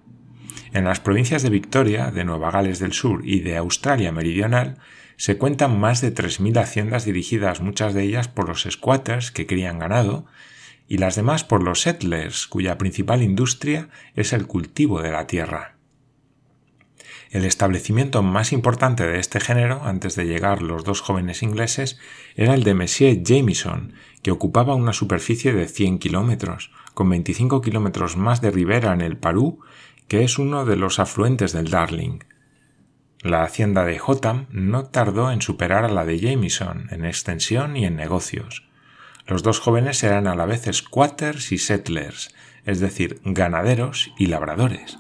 En 0.74 0.86
las 0.86 1.00
provincias 1.00 1.44
de 1.44 1.50
Victoria, 1.50 2.12
de 2.12 2.24
Nueva 2.24 2.52
Gales 2.52 2.80
del 2.80 2.94
Sur 2.94 3.22
y 3.24 3.40
de 3.40 3.58
Australia 3.58 4.12
Meridional 4.12 4.78
se 5.16 5.38
cuentan 5.38 5.80
más 5.80 6.02
de 6.02 6.14
3.000 6.14 6.62
haciendas 6.62 7.06
dirigidas 7.06 7.62
muchas 7.62 7.94
de 7.94 8.04
ellas 8.04 8.28
por 8.28 8.48
los 8.48 8.68
squatters 8.70 9.32
que 9.32 9.46
crían 9.46 9.80
ganado 9.80 10.26
y 10.90 10.98
las 10.98 11.16
demás 11.16 11.44
por 11.44 11.64
los 11.64 11.82
settlers 11.82 12.48
cuya 12.48 12.80
principal 12.80 13.22
industria 13.22 13.90
es 14.16 14.34
el 14.34 14.48
cultivo 14.48 15.02
de 15.02 15.12
la 15.12 15.28
tierra. 15.28 15.76
El 17.30 17.46
establecimiento 17.46 18.24
más 18.24 18.52
importante 18.52 19.06
de 19.06 19.20
este 19.20 19.40
género, 19.40 19.84
antes 19.84 20.16
de 20.16 20.26
llegar 20.26 20.64
los 20.64 20.84
dos 20.84 21.02
jóvenes 21.02 21.44
ingleses, 21.44 22.00
era 22.36 22.56
el 22.56 22.64
de 22.64 22.74
Monsieur 22.74 23.22
Jameson, 23.22 23.94
que 24.24 24.32
ocupaba 24.32 24.74
una 24.74 24.94
superficie 24.94 25.54
de 25.54 25.68
100 25.68 26.00
kilómetros, 26.00 26.72
con 26.96 27.08
25 27.08 27.62
kilómetros 27.62 28.18
más 28.18 28.42
de 28.42 28.50
ribera 28.50 28.92
en 28.92 29.02
el 29.02 29.16
Parú, 29.16 29.60
que 30.08 30.24
es 30.24 30.40
uno 30.40 30.66
de 30.66 30.76
los 30.76 30.98
afluentes 30.98 31.54
del 31.54 31.70
Darling. 31.70 32.24
La 33.22 33.44
hacienda 33.44 33.86
de 33.86 34.02
Hotham 34.04 34.48
no 34.50 34.86
tardó 34.86 35.32
en 35.32 35.44
superar 35.44 35.86
a 35.86 35.90
la 35.90 36.06
de 36.06 36.20
Jameson 36.20 36.88
en 36.90 37.06
extensión 37.06 37.78
y 37.78 37.86
en 37.86 37.96
negocios. 37.96 38.69
Los 39.30 39.44
dos 39.44 39.60
jóvenes 39.60 40.04
eran 40.04 40.26
a 40.26 40.34
la 40.34 40.48
vez 40.48 40.64
squatters 40.72 41.52
y 41.52 41.60
settlers, 41.60 42.34
es 42.66 42.80
decir, 42.80 43.22
ganaderos 43.24 44.12
y 44.18 44.26
labradores, 44.26 44.98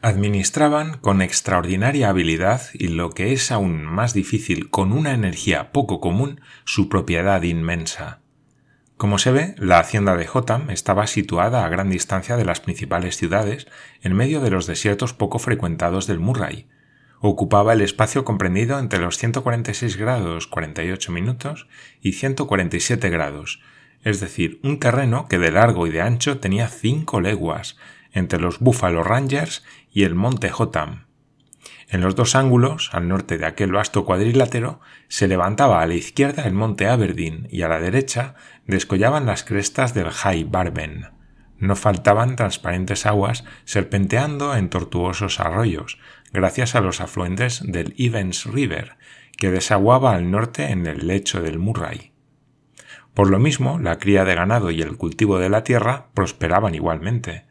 Administraban 0.00 0.98
con 0.98 1.22
extraordinaria 1.22 2.08
habilidad 2.08 2.62
y 2.72 2.88
lo 2.88 3.10
que 3.10 3.32
es 3.32 3.50
aún 3.50 3.84
más 3.84 4.12
difícil, 4.12 4.70
con 4.70 4.92
una 4.92 5.12
energía 5.12 5.72
poco 5.72 6.00
común, 6.00 6.40
su 6.64 6.88
propiedad 6.88 7.42
inmensa. 7.42 8.20
Como 8.96 9.18
se 9.18 9.30
ve, 9.30 9.54
la 9.58 9.78
hacienda 9.78 10.16
de 10.16 10.26
Jotham 10.26 10.70
estaba 10.70 11.06
situada 11.06 11.64
a 11.64 11.68
gran 11.68 11.90
distancia 11.90 12.36
de 12.36 12.44
las 12.44 12.60
principales 12.60 13.16
ciudades, 13.16 13.68
en 14.02 14.14
medio 14.14 14.40
de 14.40 14.50
los 14.50 14.66
desiertos 14.66 15.14
poco 15.14 15.38
frecuentados 15.38 16.06
del 16.06 16.20
Murray. 16.20 16.68
Ocupaba 17.20 17.72
el 17.72 17.80
espacio 17.80 18.24
comprendido 18.24 18.78
entre 18.78 19.00
los 19.00 19.18
146 19.18 19.96
grados 19.96 20.46
48 20.46 21.10
minutos 21.10 21.66
y 22.00 22.12
147 22.12 23.10
grados, 23.10 23.60
es 24.04 24.20
decir, 24.20 24.60
un 24.62 24.78
terreno 24.78 25.26
que 25.28 25.38
de 25.38 25.50
largo 25.50 25.86
y 25.86 25.90
de 25.90 26.00
ancho 26.00 26.38
tenía 26.38 26.68
cinco 26.68 27.20
leguas, 27.20 27.76
entre 28.12 28.40
los 28.40 28.60
Buffalo 28.60 29.02
Rangers 29.02 29.64
y 29.92 30.04
el 30.04 30.14
monte 30.14 30.50
Jotham. 30.50 31.06
En 31.88 32.02
los 32.02 32.14
dos 32.14 32.34
ángulos, 32.34 32.90
al 32.92 33.08
norte 33.08 33.38
de 33.38 33.46
aquel 33.46 33.72
vasto 33.72 34.04
cuadrilátero, 34.04 34.80
se 35.08 35.26
levantaba 35.26 35.80
a 35.80 35.86
la 35.86 35.94
izquierda 35.94 36.44
el 36.44 36.52
monte 36.52 36.86
Aberdeen 36.86 37.48
y 37.50 37.62
a 37.62 37.68
la 37.68 37.80
derecha 37.80 38.34
descollaban 38.66 39.24
las 39.26 39.42
crestas 39.42 39.94
del 39.94 40.10
High 40.10 40.44
Barben. 40.44 41.06
No 41.58 41.74
faltaban 41.76 42.36
transparentes 42.36 43.06
aguas 43.06 43.44
serpenteando 43.64 44.54
en 44.54 44.68
tortuosos 44.68 45.40
arroyos, 45.40 45.98
gracias 46.32 46.74
a 46.74 46.80
los 46.80 47.00
afluentes 47.00 47.62
del 47.64 47.94
Evans 47.98 48.44
River, 48.44 48.96
que 49.36 49.50
desaguaba 49.50 50.14
al 50.14 50.30
norte 50.30 50.70
en 50.70 50.86
el 50.86 51.06
lecho 51.06 51.40
del 51.42 51.58
Murray. 51.58 52.12
Por 53.14 53.30
lo 53.30 53.38
mismo, 53.38 53.78
la 53.78 53.98
cría 53.98 54.24
de 54.24 54.34
ganado 54.34 54.70
y 54.70 54.82
el 54.82 54.96
cultivo 54.96 55.38
de 55.38 55.48
la 55.48 55.64
tierra 55.64 56.08
prosperaban 56.14 56.74
igualmente. 56.74 57.46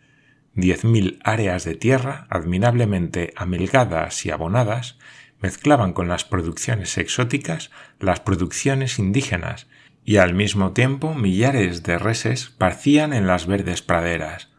10.000 0.56 1.20
áreas 1.24 1.66
de 1.66 1.76
tierra 1.76 2.26
admirablemente 2.30 3.34
amelgadas 3.36 4.26
y 4.26 4.32
abonadas 4.32 4.98
mezclaban 5.40 5.94
con 5.94 6.08
las 6.08 6.26
producciones 6.26 6.98
exóticas 6.98 7.70
las 8.00 8.20
producciones 8.22 8.98
indígenas 8.98 9.68
y 10.04 10.18
al 10.18 10.34
mismo 10.34 10.72
tiempo 10.72 11.14
millares 11.14 11.84
de 11.84 11.98
reses 12.00 12.50
parcían 12.50 13.14
en 13.14 13.28
las 13.28 13.46
verdes 13.46 13.82
praderas. 13.82 14.50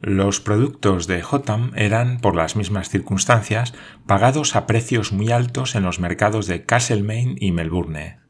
Los 0.00 0.40
productos 0.40 1.08
de 1.08 1.22
Jotham 1.22 1.72
eran, 1.74 2.20
por 2.20 2.36
las 2.36 2.54
mismas 2.54 2.88
circunstancias, 2.88 3.74
pagados 4.06 4.54
a 4.54 4.66
precios 4.66 5.12
muy 5.12 5.32
altos 5.32 5.74
en 5.74 5.82
los 5.82 5.98
mercados 5.98 6.46
de 6.46 6.64
Castlemaine 6.64 7.34
y 7.40 7.50
Melbourne. 7.50 8.20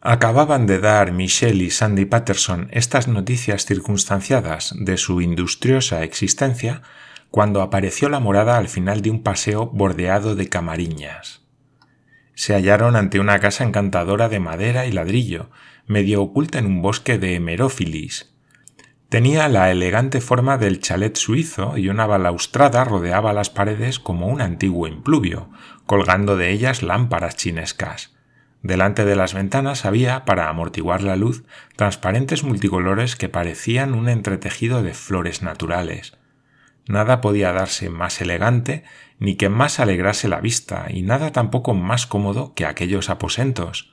Acababan 0.00 0.66
de 0.66 0.78
dar 0.78 1.12
Michelle 1.12 1.64
y 1.64 1.70
Sandy 1.70 2.04
Patterson 2.04 2.68
estas 2.70 3.08
noticias 3.08 3.66
circunstanciadas 3.66 4.74
de 4.78 4.96
su 4.96 5.20
industriosa 5.20 6.04
existencia 6.04 6.82
cuando 7.30 7.62
apareció 7.62 8.08
la 8.08 8.20
morada 8.20 8.56
al 8.56 8.68
final 8.68 9.02
de 9.02 9.10
un 9.10 9.24
paseo 9.24 9.66
bordeado 9.66 10.36
de 10.36 10.48
camariñas. 10.48 11.42
Se 12.34 12.54
hallaron 12.54 12.94
ante 12.94 13.18
una 13.18 13.40
casa 13.40 13.64
encantadora 13.64 14.28
de 14.28 14.38
madera 14.38 14.86
y 14.86 14.92
ladrillo, 14.92 15.50
medio 15.86 16.22
oculta 16.22 16.58
en 16.58 16.66
un 16.66 16.82
bosque 16.82 17.18
de 17.18 17.34
hemerófilis. 17.34 18.31
Tenía 19.12 19.46
la 19.50 19.70
elegante 19.70 20.22
forma 20.22 20.56
del 20.56 20.80
chalet 20.80 21.14
suizo 21.18 21.76
y 21.76 21.90
una 21.90 22.06
balaustrada 22.06 22.82
rodeaba 22.82 23.34
las 23.34 23.50
paredes 23.50 23.98
como 23.98 24.28
un 24.28 24.40
antiguo 24.40 24.88
impluvio, 24.88 25.50
colgando 25.84 26.38
de 26.38 26.50
ellas 26.50 26.82
lámparas 26.82 27.36
chinescas. 27.36 28.16
Delante 28.62 29.04
de 29.04 29.14
las 29.14 29.34
ventanas 29.34 29.84
había, 29.84 30.24
para 30.24 30.48
amortiguar 30.48 31.02
la 31.02 31.16
luz, 31.16 31.44
transparentes 31.76 32.42
multicolores 32.42 33.14
que 33.14 33.28
parecían 33.28 33.92
un 33.92 34.08
entretejido 34.08 34.82
de 34.82 34.94
flores 34.94 35.42
naturales. 35.42 36.16
Nada 36.86 37.20
podía 37.20 37.52
darse 37.52 37.90
más 37.90 38.18
elegante 38.22 38.82
ni 39.18 39.34
que 39.36 39.50
más 39.50 39.78
alegrase 39.78 40.26
la 40.26 40.40
vista, 40.40 40.86
y 40.88 41.02
nada 41.02 41.32
tampoco 41.32 41.74
más 41.74 42.06
cómodo 42.06 42.54
que 42.54 42.64
aquellos 42.64 43.10
aposentos. 43.10 43.92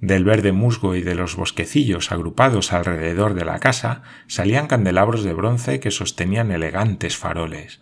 Del 0.00 0.24
verde 0.24 0.52
musgo 0.52 0.94
y 0.94 1.02
de 1.02 1.14
los 1.14 1.36
bosquecillos 1.36 2.10
agrupados 2.10 2.72
alrededor 2.72 3.34
de 3.34 3.44
la 3.44 3.58
casa 3.58 4.02
salían 4.28 4.66
candelabros 4.66 5.24
de 5.24 5.34
bronce 5.34 5.78
que 5.78 5.90
sostenían 5.90 6.50
elegantes 6.50 7.18
faroles. 7.18 7.80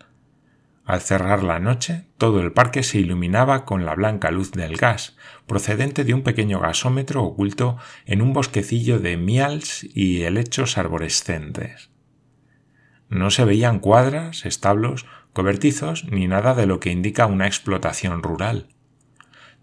Al 0.83 1.01
cerrar 1.01 1.43
la 1.43 1.59
noche, 1.59 2.07
todo 2.17 2.41
el 2.41 2.51
parque 2.51 2.83
se 2.83 2.99
iluminaba 2.99 3.63
con 3.63 3.85
la 3.85 3.95
blanca 3.95 4.31
luz 4.31 4.51
del 4.51 4.75
gas, 4.75 5.15
procedente 5.45 6.03
de 6.03 6.13
un 6.13 6.23
pequeño 6.23 6.59
gasómetro 6.59 7.23
oculto 7.23 7.77
en 8.05 8.21
un 8.21 8.33
bosquecillo 8.33 8.99
de 8.99 9.15
mials 9.15 9.83
y 9.83 10.23
helechos 10.23 10.77
arborescentes. 10.77 11.89
No 13.07 13.31
se 13.31 13.45
veían 13.45 13.79
cuadras, 13.79 14.45
establos, 14.45 15.05
cobertizos 15.31 16.05
ni 16.05 16.27
nada 16.27 16.53
de 16.53 16.65
lo 16.65 16.79
que 16.79 16.91
indica 16.91 17.27
una 17.27 17.47
explotación 17.47 18.23
rural. 18.23 18.67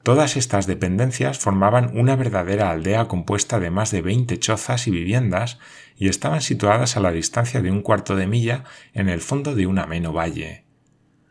Todas 0.06 0.36
estas 0.36 0.68
dependencias 0.68 1.36
formaban 1.36 1.90
una 1.98 2.14
verdadera 2.14 2.70
aldea 2.70 3.08
compuesta 3.08 3.58
de 3.58 3.72
más 3.72 3.90
de 3.90 4.02
veinte 4.02 4.38
chozas 4.38 4.86
y 4.86 4.92
viviendas 4.92 5.58
y 5.96 6.08
estaban 6.08 6.42
situadas 6.42 6.96
a 6.96 7.00
la 7.00 7.10
distancia 7.10 7.60
de 7.60 7.72
un 7.72 7.82
cuarto 7.82 8.14
de 8.14 8.28
milla 8.28 8.62
en 8.94 9.08
el 9.08 9.20
fondo 9.20 9.56
de 9.56 9.66
un 9.66 9.80
ameno 9.80 10.12
valle. 10.12 10.64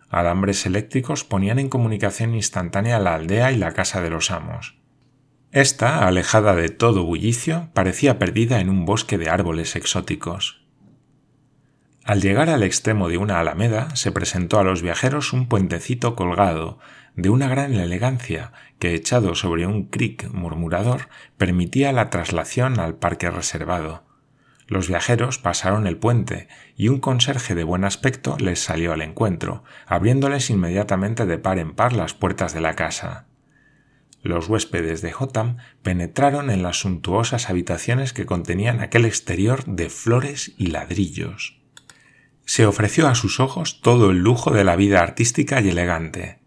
Alambres 0.10 0.65
eléctricos 0.65 1.24
ponían 1.24 1.58
en 1.58 1.70
comunicación 1.70 2.36
instantánea 2.36 3.00
la 3.00 3.15
aldea 3.15 3.53
y 3.53 3.58
la 3.58 3.72
casa 3.72 4.01
de 4.01 4.10
los 4.10 4.29
amos. 4.29 4.77
Esta, 5.53 6.05
alejada 6.05 6.53
de 6.53 6.67
todo 6.67 7.05
bullicio, 7.05 7.70
parecía 7.74 8.20
perdida 8.20 8.60
en 8.60 8.70
un 8.70 8.84
bosque 8.84 9.17
de 9.17 9.29
árboles 9.29 9.77
exóticos. 9.77 10.65
Al 12.03 12.22
llegar 12.22 12.50
al 12.50 12.62
extremo 12.62 13.08
de 13.08 13.17
una 13.17 13.39
alameda, 13.39 13.96
se 13.96 14.12
presentó 14.12 14.60
a 14.60 14.63
los 14.63 14.82
viajeros 14.82 15.32
un 15.32 15.48
puentecito 15.48 16.15
colgado, 16.15 16.77
de 17.15 17.29
una 17.29 17.48
gran 17.48 17.74
elegancia, 17.74 18.51
que 18.79 18.93
echado 18.93 19.36
sobre 19.36 19.65
un 19.67 19.86
cric 19.86 20.29
murmurador 20.31 21.10
permitía 21.38 21.91
la 21.91 22.10
traslación 22.10 22.79
al 22.79 22.95
parque 22.95 23.29
reservado. 23.29 24.03
Los 24.67 24.88
viajeros 24.88 25.38
pasaron 25.38 25.86
el 25.86 25.98
puente 25.98 26.48
y 26.75 26.88
un 26.88 27.00
conserje 27.00 27.53
de 27.53 27.63
buen 27.63 27.84
aspecto 27.84 28.38
les 28.39 28.60
salió 28.60 28.93
al 28.93 29.01
encuentro, 29.01 29.63
abriéndoles 29.86 30.50
inmediatamente 30.50 31.25
de 31.25 31.38
par 31.38 31.60
en 31.60 31.74
par 31.74 31.93
las 31.93 32.13
puertas 32.13 32.53
de 32.53 32.62
la 32.62 32.75
casa. 32.75 33.27
Los 34.24 34.50
huéspedes 34.50 35.03
de 35.03 35.12
Jotham 35.12 35.57
penetraron 35.84 36.50
en 36.50 36.63
las 36.63 36.79
suntuosas 36.79 37.51
habitaciones 37.51 38.12
que 38.12 38.25
contenían 38.25 38.79
aquel 38.79 39.05
exterior 39.05 39.63
de 39.65 39.91
flores 39.91 40.53
y 40.57 40.67
ladrillos. 40.67 41.62
Se 42.43 42.65
ofreció 42.65 43.07
a 43.07 43.13
sus 43.13 43.39
ojos 43.39 43.81
todo 43.81 44.10
el 44.10 44.17
lujo 44.17 44.50
de 44.50 44.63
la 44.63 44.75
vida 44.75 45.01
artística 45.01 45.62
y 45.62 45.69
elegante. 45.69 46.39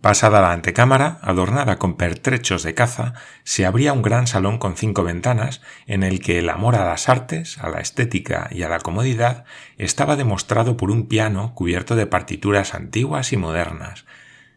Pasada 0.00 0.40
la 0.40 0.52
antecámara, 0.52 1.18
adornada 1.22 1.78
con 1.78 1.96
pertrechos 1.96 2.62
de 2.62 2.74
caza, 2.74 3.14
se 3.44 3.66
abría 3.66 3.92
un 3.92 4.02
gran 4.02 4.26
salón 4.26 4.58
con 4.58 4.76
cinco 4.76 5.02
ventanas, 5.02 5.62
en 5.86 6.02
el 6.02 6.20
que 6.20 6.38
el 6.38 6.48
amor 6.48 6.76
a 6.76 6.84
las 6.84 7.08
artes, 7.08 7.58
a 7.58 7.68
la 7.68 7.80
estética 7.80 8.48
y 8.52 8.62
a 8.62 8.68
la 8.68 8.78
comodidad 8.78 9.44
estaba 9.78 10.16
demostrado 10.16 10.76
por 10.76 10.90
un 10.90 11.06
piano 11.08 11.54
cubierto 11.54 11.96
de 11.96 12.06
partituras 12.06 12.74
antiguas 12.74 13.32
y 13.32 13.36
modernas, 13.36 14.04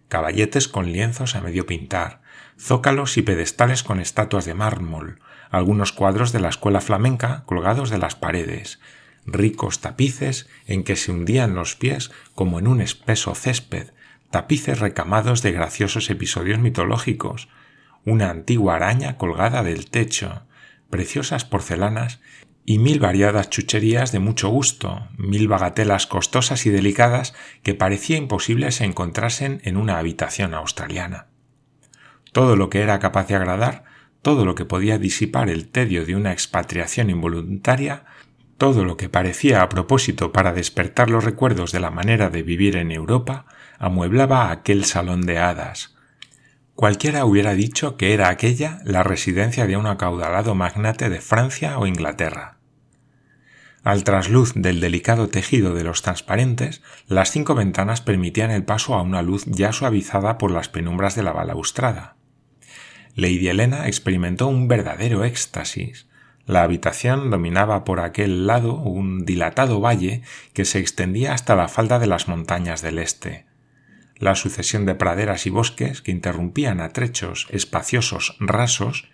caballetes 0.07 0.67
con 0.67 0.91
lienzos 0.91 1.35
a 1.35 1.41
medio 1.41 1.65
pintar, 1.65 2.21
zócalos 2.59 3.17
y 3.17 3.21
pedestales 3.21 3.83
con 3.83 3.99
estatuas 3.99 4.45
de 4.45 4.53
mármol, 4.53 5.19
algunos 5.49 5.93
cuadros 5.93 6.31
de 6.31 6.41
la 6.41 6.49
escuela 6.49 6.81
flamenca 6.81 7.43
colgados 7.45 7.89
de 7.89 7.97
las 7.97 8.15
paredes, 8.15 8.79
ricos 9.25 9.79
tapices 9.79 10.47
en 10.67 10.83
que 10.83 10.95
se 10.95 11.11
hundían 11.11 11.55
los 11.55 11.75
pies 11.75 12.11
como 12.35 12.59
en 12.59 12.67
un 12.67 12.81
espeso 12.81 13.33
césped, 13.35 13.91
tapices 14.31 14.79
recamados 14.79 15.41
de 15.41 15.51
graciosos 15.51 16.09
episodios 16.09 16.59
mitológicos, 16.59 17.49
una 18.05 18.29
antigua 18.29 18.75
araña 18.75 19.17
colgada 19.17 19.63
del 19.63 19.89
techo, 19.89 20.43
preciosas 20.89 21.45
porcelanas 21.45 22.21
y 22.65 22.77
mil 22.77 22.99
variadas 22.99 23.49
chucherías 23.49 24.11
de 24.11 24.19
mucho 24.19 24.49
gusto, 24.49 25.07
mil 25.17 25.47
bagatelas 25.47 26.05
costosas 26.05 26.65
y 26.65 26.69
delicadas 26.69 27.33
que 27.63 27.73
parecía 27.73 28.17
imposible 28.17 28.71
se 28.71 28.85
encontrasen 28.85 29.61
en 29.63 29.77
una 29.77 29.97
habitación 29.97 30.53
australiana. 30.53 31.27
Todo 32.31 32.55
lo 32.55 32.69
que 32.69 32.81
era 32.81 32.99
capaz 32.99 33.27
de 33.27 33.35
agradar, 33.35 33.85
todo 34.21 34.45
lo 34.45 34.53
que 34.53 34.65
podía 34.65 34.99
disipar 34.99 35.49
el 35.49 35.69
tedio 35.69 36.05
de 36.05 36.15
una 36.15 36.31
expatriación 36.31 37.09
involuntaria, 37.09 38.05
todo 38.57 38.83
lo 38.83 38.97
que 38.97 39.09
parecía 39.09 39.63
a 39.63 39.69
propósito 39.69 40.31
para 40.31 40.53
despertar 40.53 41.09
los 41.09 41.23
recuerdos 41.23 41.71
de 41.71 41.79
la 41.79 41.89
manera 41.89 42.29
de 42.29 42.43
vivir 42.43 42.75
en 42.75 42.91
Europa, 42.91 43.45
amueblaba 43.79 44.51
aquel 44.51 44.85
salón 44.85 45.21
de 45.21 45.39
hadas. 45.39 45.95
Cualquiera 46.75 47.25
hubiera 47.25 47.53
dicho 47.53 47.97
que 47.97 48.13
era 48.13 48.29
aquella 48.29 48.79
la 48.85 49.03
residencia 49.03 49.65
de 49.65 49.75
un 49.75 49.87
acaudalado 49.87 50.53
magnate 50.53 51.09
de 51.09 51.21
Francia 51.21 51.79
o 51.79 51.87
Inglaterra. 51.87 52.59
Al 53.83 54.03
trasluz 54.03 54.53
del 54.55 54.81
delicado 54.81 55.29
tejido 55.29 55.73
de 55.73 55.83
los 55.83 56.01
transparentes, 56.01 56.81
las 57.07 57.31
cinco 57.31 57.55
ventanas 57.55 58.01
permitían 58.01 58.51
el 58.51 58.63
paso 58.63 58.93
a 58.93 59.01
una 59.01 59.21
luz 59.21 59.45
ya 59.45 59.71
suavizada 59.71 60.37
por 60.37 60.51
las 60.51 60.69
penumbras 60.69 61.15
de 61.15 61.23
la 61.23 61.31
balaustrada. 61.31 62.17
Lady 63.15 63.47
Elena 63.47 63.87
experimentó 63.87 64.47
un 64.47 64.67
verdadero 64.67 65.23
éxtasis. 65.23 66.07
La 66.45 66.63
habitación 66.63 67.29
dominaba 67.29 67.83
por 67.83 67.99
aquel 67.99 68.47
lado 68.47 68.75
un 68.75 69.25
dilatado 69.25 69.79
valle 69.79 70.21
que 70.53 70.65
se 70.65 70.79
extendía 70.79 71.33
hasta 71.33 71.55
la 71.55 71.67
falda 71.67 71.99
de 71.99 72.07
las 72.07 72.27
montañas 72.27 72.81
del 72.81 72.99
este. 72.99 73.48
La 74.19 74.35
sucesión 74.35 74.85
de 74.85 74.95
praderas 74.95 75.45
y 75.45 75.49
bosques 75.49 76.01
que 76.01 76.11
interrumpían 76.11 76.81
a 76.81 76.89
trechos 76.89 77.47
espaciosos 77.51 78.35
rasos 78.39 79.09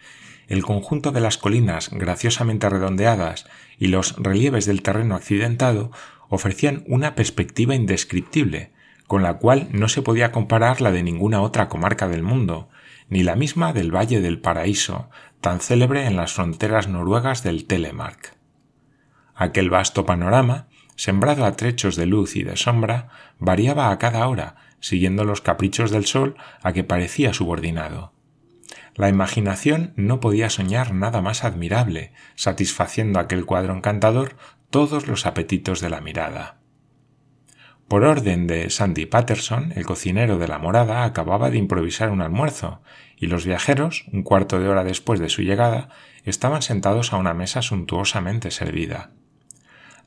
el 0.48 0.64
conjunto 0.64 1.12
de 1.12 1.22
las 1.22 1.38
colinas 1.38 1.90
graciosamente 1.92 2.70
redondeadas 2.70 3.48
y 3.78 3.88
los 3.88 4.16
relieves 4.18 4.66
del 4.66 4.82
terreno 4.82 5.16
accidentado 5.16 5.92
ofrecían 6.30 6.84
una 6.88 7.16
perspectiva 7.16 7.76
indescriptible, 7.76 8.72
con 9.08 9.24
la 9.24 9.36
cual 9.36 9.70
no 9.72 9.90
se 9.90 10.02
podía 10.02 10.32
comparar 10.32 10.82
la 10.82 10.92
de 10.92 11.04
ninguna 11.04 11.42
otra 11.42 11.70
comarca 11.70 12.08
del 12.08 12.24
mundo, 12.24 12.70
ni 13.10 13.24
la 13.24 13.36
misma 13.36 13.74
del 13.74 13.96
Valle 13.96 14.22
del 14.22 14.40
Paraíso, 14.40 15.10
tan 15.42 15.60
célebre 15.60 16.06
en 16.06 16.16
las 16.16 16.34
fronteras 16.34 16.88
noruegas 16.88 17.44
del 17.44 17.66
Telemark. 17.66 18.36
Aquel 19.36 19.70
vasto 19.70 20.06
panorama, 20.06 20.68
sembrado 20.96 21.46
a 21.46 21.56
trechos 21.56 21.96
de 21.96 22.06
luz 22.06 22.36
y 22.36 22.44
de 22.44 22.56
sombra, 22.56 23.10
variaba 23.38 23.92
a 23.92 24.00
cada 24.00 24.28
hora, 24.28 24.56
siguiendo 24.80 25.24
los 25.24 25.42
caprichos 25.42 25.92
del 25.92 26.06
sol 26.06 26.36
a 26.62 26.74
que 26.74 26.84
parecía 26.84 27.34
subordinado. 27.34 28.14
La 28.96 29.10
imaginación 29.10 29.94
no 29.98 30.20
podía 30.20 30.50
soñar 30.50 30.94
nada 30.94 31.22
más 31.22 31.44
admirable, 31.44 32.14
satisfaciendo 32.36 33.20
aquel 33.20 33.46
cuadro 33.46 33.76
encantador 33.76 34.38
todos 34.70 35.08
los 35.08 35.26
apetitos 35.26 35.82
de 35.82 35.90
la 35.90 36.02
mirada. 36.02 36.60
Por 37.88 38.04
orden 38.04 38.48
de 38.48 38.70
Sandy 38.70 39.06
Patterson, 39.06 39.72
el 39.76 39.86
cocinero 39.86 40.40
de 40.40 40.48
la 40.48 40.58
morada 40.58 41.04
acababa 41.04 41.52
de 41.52 41.58
improvisar 41.58 42.10
un 42.10 42.22
almuerzo, 42.22 42.82
y 43.16 43.28
los 43.28 43.46
viajeros, 43.46 44.06
un 44.12 44.24
cuarto 44.24 44.60
de 44.60 44.68
hora 44.68 44.84
después 44.84 45.20
de 45.20 45.30
su 45.30 45.44
llegada, 45.44 45.90
estaban 46.24 46.62
sentados 46.62 47.14
a 47.14 47.18
una 47.18 47.34
mesa 47.34 47.62
suntuosamente 47.62 48.50
servida. 48.50 49.12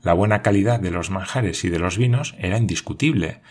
La 0.01 0.13
buena 0.13 0.41
calidad 0.41 0.79
de 0.79 0.91
los 0.91 1.09
manjares 1.09 1.63
y 1.63 1.69
de 1.69 1.79
los 1.79 1.97
vinos 1.97 2.35
era 2.37 2.57
indiscutible, 2.57 3.41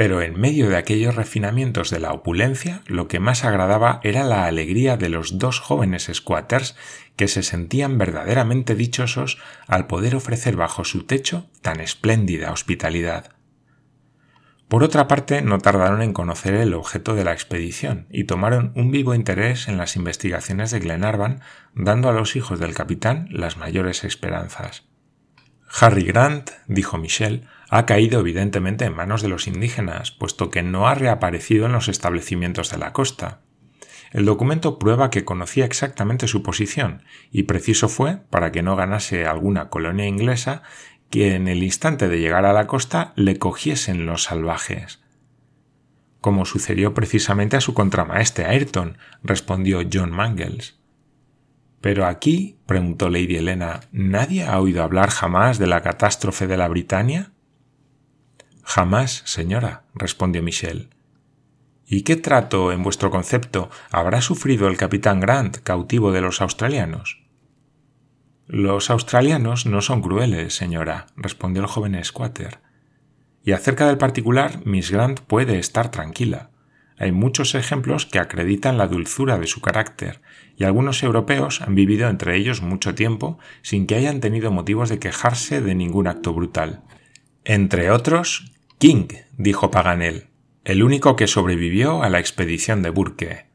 pero 0.00 0.22
en 0.22 0.40
medio 0.40 0.70
de 0.70 0.78
aquellos 0.78 1.14
refinamientos 1.14 1.90
de 1.90 2.00
la 2.00 2.14
opulencia, 2.14 2.80
lo 2.86 3.06
que 3.06 3.20
más 3.20 3.44
agradaba 3.44 4.00
era 4.02 4.24
la 4.24 4.46
alegría 4.46 4.96
de 4.96 5.10
los 5.10 5.36
dos 5.36 5.60
jóvenes 5.60 6.10
squatters 6.10 6.74
que 7.16 7.28
se 7.28 7.42
sentían 7.42 7.98
verdaderamente 7.98 8.74
dichosos 8.74 9.36
al 9.66 9.86
poder 9.88 10.16
ofrecer 10.16 10.56
bajo 10.56 10.86
su 10.86 11.04
techo 11.04 11.50
tan 11.60 11.80
espléndida 11.80 12.50
hospitalidad. 12.50 13.32
Por 14.68 14.84
otra 14.84 15.06
parte, 15.06 15.42
no 15.42 15.58
tardaron 15.58 16.00
en 16.00 16.14
conocer 16.14 16.54
el 16.54 16.72
objeto 16.72 17.14
de 17.14 17.24
la 17.24 17.32
expedición 17.32 18.06
y 18.08 18.24
tomaron 18.24 18.72
un 18.76 18.90
vivo 18.90 19.14
interés 19.14 19.68
en 19.68 19.76
las 19.76 19.96
investigaciones 19.96 20.70
de 20.70 20.80
Glenarvan, 20.80 21.42
dando 21.74 22.08
a 22.08 22.14
los 22.14 22.36
hijos 22.36 22.58
del 22.58 22.72
capitán 22.72 23.28
las 23.30 23.58
mayores 23.58 24.04
esperanzas. 24.04 24.88
Harry 25.78 26.04
Grant, 26.04 26.50
dijo 26.66 26.98
Michel, 26.98 27.46
ha 27.70 27.86
caído 27.86 28.18
evidentemente 28.18 28.84
en 28.84 28.96
manos 28.96 29.22
de 29.22 29.28
los 29.28 29.46
indígenas, 29.46 30.10
puesto 30.10 30.50
que 30.50 30.64
no 30.64 30.88
ha 30.88 30.96
reaparecido 30.96 31.66
en 31.66 31.72
los 31.72 31.88
establecimientos 31.88 32.70
de 32.70 32.78
la 32.78 32.92
costa. 32.92 33.42
El 34.10 34.24
documento 34.24 34.80
prueba 34.80 35.08
que 35.08 35.24
conocía 35.24 35.66
exactamente 35.66 36.26
su 36.26 36.42
posición, 36.42 37.04
y 37.30 37.44
preciso 37.44 37.88
fue, 37.88 38.18
para 38.28 38.50
que 38.50 38.62
no 38.62 38.74
ganase 38.74 39.24
alguna 39.24 39.68
colonia 39.68 40.08
inglesa, 40.08 40.62
que 41.10 41.36
en 41.36 41.46
el 41.46 41.62
instante 41.62 42.08
de 42.08 42.18
llegar 42.18 42.44
a 42.44 42.52
la 42.52 42.66
costa 42.66 43.12
le 43.14 43.38
cogiesen 43.38 44.04
los 44.04 44.24
salvajes. 44.24 45.00
Como 46.20 46.46
sucedió 46.46 46.92
precisamente 46.92 47.56
a 47.56 47.60
su 47.60 47.72
contramaestre 47.72 48.46
Ayrton, 48.46 48.98
respondió 49.22 49.80
John 49.90 50.10
Mangles. 50.10 50.80
Pero 51.80 52.04
aquí, 52.06 52.58
preguntó 52.66 53.08
Lady 53.10 53.36
Helena, 53.36 53.80
¿nadie 53.92 54.44
ha 54.44 54.58
oído 54.58 54.82
hablar 54.82 55.10
jamás 55.10 55.60
de 55.60 55.68
la 55.68 55.82
catástrofe 55.82 56.48
de 56.48 56.56
la 56.56 56.66
Britania? 56.66 57.30
Jamás, 58.62 59.22
señora, 59.26 59.84
respondió 59.94 60.42
Michel. 60.42 60.90
¿Y 61.86 62.02
qué 62.02 62.16
trato, 62.16 62.70
en 62.70 62.82
vuestro 62.82 63.10
concepto, 63.10 63.68
habrá 63.90 64.20
sufrido 64.20 64.68
el 64.68 64.76
capitán 64.76 65.18
Grant, 65.18 65.58
cautivo 65.58 66.12
de 66.12 66.20
los 66.20 66.40
australianos? 66.40 67.22
Los 68.46 68.90
australianos 68.90 69.66
no 69.66 69.80
son 69.80 70.02
crueles, 70.02 70.54
señora, 70.54 71.06
respondió 71.16 71.62
el 71.62 71.68
joven 71.68 72.02
squatter. 72.04 72.60
Y 73.44 73.52
acerca 73.52 73.86
del 73.86 73.98
particular, 73.98 74.64
Miss 74.66 74.90
Grant 74.90 75.20
puede 75.20 75.58
estar 75.58 75.90
tranquila. 75.90 76.50
Hay 76.98 77.12
muchos 77.12 77.54
ejemplos 77.54 78.06
que 78.06 78.18
acreditan 78.18 78.76
la 78.76 78.86
dulzura 78.86 79.38
de 79.38 79.46
su 79.46 79.60
carácter, 79.60 80.20
y 80.56 80.64
algunos 80.64 81.02
europeos 81.02 81.62
han 81.62 81.74
vivido 81.74 82.08
entre 82.08 82.36
ellos 82.36 82.60
mucho 82.60 82.94
tiempo 82.94 83.38
sin 83.62 83.86
que 83.86 83.94
hayan 83.94 84.20
tenido 84.20 84.50
motivos 84.50 84.90
de 84.90 84.98
quejarse 84.98 85.62
de 85.62 85.74
ningún 85.74 86.06
acto 86.06 86.34
brutal. 86.34 86.82
Entre 87.44 87.90
otros, 87.90 88.52
King, 88.78 89.08
dijo 89.38 89.70
Paganel, 89.70 90.28
el 90.64 90.82
único 90.82 91.16
que 91.16 91.26
sobrevivió 91.26 92.02
a 92.02 92.10
la 92.10 92.18
expedición 92.18 92.82
de 92.82 92.90
Burke. 92.90 93.46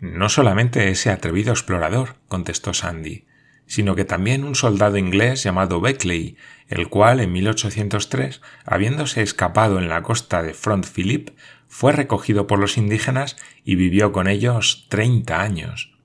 No 0.00 0.28
solamente 0.28 0.90
ese 0.90 1.10
atrevido 1.10 1.52
explorador, 1.52 2.16
contestó 2.28 2.74
Sandy, 2.74 3.24
sino 3.66 3.94
que 3.94 4.04
también 4.04 4.44
un 4.44 4.54
soldado 4.54 4.98
inglés 4.98 5.42
llamado 5.42 5.80
Beckley, 5.80 6.36
el 6.68 6.88
cual 6.88 7.20
en 7.20 7.32
1803, 7.32 8.42
habiéndose 8.66 9.22
escapado 9.22 9.78
en 9.78 9.88
la 9.88 10.02
costa 10.02 10.42
de 10.42 10.52
Front 10.52 10.86
Philip, 10.86 11.30
fue 11.66 11.92
recogido 11.92 12.46
por 12.46 12.58
los 12.58 12.76
indígenas 12.76 13.36
y 13.64 13.76
vivió 13.76 14.12
con 14.12 14.28
ellos 14.28 14.86
treinta 14.90 15.40
años. 15.40 15.96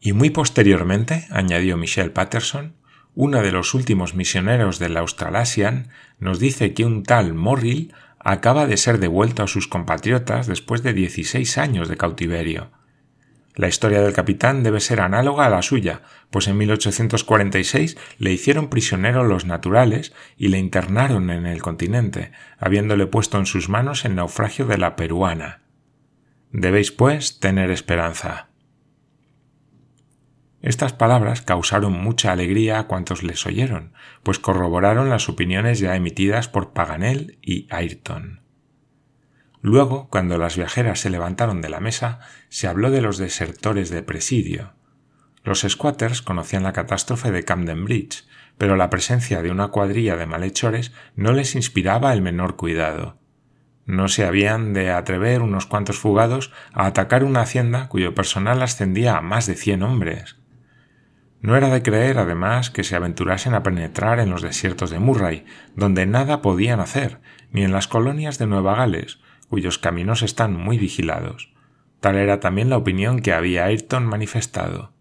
Y 0.00 0.12
muy 0.12 0.30
posteriormente, 0.30 1.26
añadió 1.30 1.76
Michel 1.76 2.12
Patterson, 2.12 2.76
uno 3.14 3.42
de 3.42 3.52
los 3.52 3.74
últimos 3.74 4.14
misioneros 4.14 4.78
del 4.78 4.96
Australasian 4.96 5.88
nos 6.18 6.38
dice 6.38 6.74
que 6.74 6.84
un 6.84 7.02
tal 7.02 7.34
Morrill 7.34 7.92
acaba 8.18 8.66
de 8.66 8.76
ser 8.76 8.98
devuelto 8.98 9.42
a 9.42 9.48
sus 9.48 9.66
compatriotas 9.66 10.46
después 10.46 10.82
de 10.82 10.92
16 10.92 11.58
años 11.58 11.88
de 11.88 11.96
cautiverio. 11.96 12.70
La 13.56 13.68
historia 13.68 14.00
del 14.00 14.12
capitán 14.12 14.62
debe 14.62 14.80
ser 14.80 15.00
análoga 15.00 15.46
a 15.46 15.50
la 15.50 15.62
suya, 15.62 16.02
pues 16.30 16.46
en 16.46 16.56
1846 16.56 17.96
le 18.18 18.32
hicieron 18.32 18.68
prisionero 18.68 19.24
los 19.24 19.44
naturales 19.44 20.12
y 20.36 20.48
le 20.48 20.58
internaron 20.58 21.30
en 21.30 21.46
el 21.46 21.60
continente, 21.60 22.30
habiéndole 22.58 23.06
puesto 23.06 23.38
en 23.38 23.46
sus 23.46 23.68
manos 23.68 24.04
el 24.04 24.14
naufragio 24.14 24.66
de 24.66 24.78
la 24.78 24.94
peruana. 24.94 25.62
Debéis, 26.52 26.92
pues, 26.92 27.40
tener 27.40 27.70
esperanza. 27.70 28.49
Estas 30.62 30.92
palabras 30.92 31.40
causaron 31.40 31.92
mucha 31.92 32.32
alegría 32.32 32.78
a 32.78 32.86
cuantos 32.86 33.22
les 33.22 33.46
oyeron, 33.46 33.94
pues 34.22 34.38
corroboraron 34.38 35.08
las 35.08 35.28
opiniones 35.28 35.78
ya 35.78 35.96
emitidas 35.96 36.48
por 36.48 36.72
Paganel 36.72 37.38
y 37.40 37.66
Ayrton. 37.70 38.40
Luego, 39.62 40.08
cuando 40.10 40.36
las 40.38 40.56
viajeras 40.56 41.00
se 41.00 41.10
levantaron 41.10 41.60
de 41.62 41.70
la 41.70 41.80
mesa, 41.80 42.20
se 42.48 42.66
habló 42.66 42.90
de 42.90 43.00
los 43.00 43.18
desertores 43.18 43.90
de 43.90 44.02
presidio. 44.02 44.74
Los 45.44 45.60
squatters 45.60 46.20
conocían 46.20 46.62
la 46.62 46.74
catástrofe 46.74 47.30
de 47.30 47.44
Camden 47.44 47.84
Bridge, 47.84 48.26
pero 48.58 48.76
la 48.76 48.90
presencia 48.90 49.40
de 49.40 49.50
una 49.50 49.68
cuadrilla 49.68 50.16
de 50.16 50.26
malhechores 50.26 50.92
no 51.16 51.32
les 51.32 51.54
inspiraba 51.54 52.12
el 52.12 52.20
menor 52.20 52.56
cuidado. 52.56 53.18
No 53.86 54.08
se 54.08 54.24
habían 54.24 54.74
de 54.74 54.90
atrever 54.90 55.40
unos 55.40 55.66
cuantos 55.66 55.98
fugados 55.98 56.52
a 56.72 56.84
atacar 56.84 57.24
una 57.24 57.40
hacienda 57.40 57.88
cuyo 57.88 58.14
personal 58.14 58.60
ascendía 58.62 59.16
a 59.16 59.22
más 59.22 59.46
de 59.46 59.56
cien 59.56 59.82
hombres. 59.82 60.39
No 61.40 61.56
era 61.56 61.70
de 61.70 61.82
creer, 61.82 62.18
además, 62.18 62.70
que 62.70 62.84
se 62.84 62.96
aventurasen 62.96 63.54
a 63.54 63.62
penetrar 63.62 64.20
en 64.20 64.30
los 64.30 64.42
desiertos 64.42 64.90
de 64.90 64.98
Murray, 64.98 65.46
donde 65.74 66.04
nada 66.04 66.42
podían 66.42 66.80
hacer, 66.80 67.20
ni 67.50 67.62
en 67.62 67.72
las 67.72 67.88
colonias 67.88 68.38
de 68.38 68.46
Nueva 68.46 68.74
Gales, 68.76 69.20
cuyos 69.48 69.78
caminos 69.78 70.22
están 70.22 70.54
muy 70.54 70.78
vigilados. 70.78 71.52
Tal 72.00 72.16
era 72.16 72.40
también 72.40 72.68
la 72.68 72.76
opinión 72.76 73.20
que 73.20 73.32
había 73.32 73.64
Ayrton 73.64 74.06
manifestado. 74.06 74.92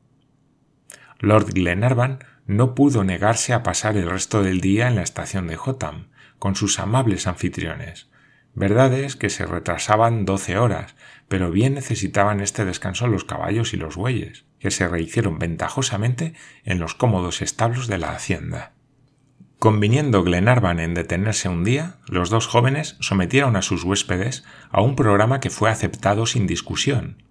Lord 1.20 1.54
Glenarvan 1.54 2.20
no 2.48 2.74
pudo 2.74 3.04
negarse 3.04 3.54
a 3.54 3.62
pasar 3.62 3.98
el 3.98 4.10
resto 4.10 4.42
del 4.42 4.62
día 4.62 4.88
en 4.88 4.96
la 4.96 5.04
estación 5.04 5.48
de 5.48 5.58
Hotham, 5.58 6.08
con 6.40 6.56
sus 6.56 6.80
amables 6.80 7.28
anfitriones. 7.28 8.10
Verdad 8.56 8.94
es 8.94 9.16
que 9.16 9.30
se 9.30 9.46
retrasaban 9.46 10.26
doce 10.26 10.58
horas, 10.58 10.96
pero 11.28 11.52
bien 11.52 11.76
necesitaban 11.76 12.40
este 12.40 12.66
descanso 12.66 13.08
los 13.08 13.26
caballos 13.26 13.74
y 13.74 13.78
los 13.78 13.96
bueyes, 13.96 14.46
que 14.60 14.72
se 14.72 14.88
rehicieron 14.88 15.40
ventajosamente 15.40 16.34
en 16.64 16.80
los 16.80 16.96
cómodos 16.96 17.42
establos 17.42 17.88
de 17.88 17.98
la 17.98 18.12
hacienda. 18.12 18.74
Conviniendo 19.60 20.24
Glenarvan 20.24 20.80
en 20.80 20.94
detenerse 20.94 21.50
un 21.50 21.66
día, 21.66 21.98
los 22.08 22.30
dos 22.30 22.48
jóvenes 22.48 22.96
sometieron 23.02 23.58
a 23.58 23.62
sus 23.62 23.84
huéspedes 23.84 24.46
a 24.70 24.82
un 24.82 24.96
programa 24.96 25.42
que 25.42 25.50
fue 25.50 25.70
aceptado 25.70 26.26
sin 26.26 26.48
discusión. 26.48 27.24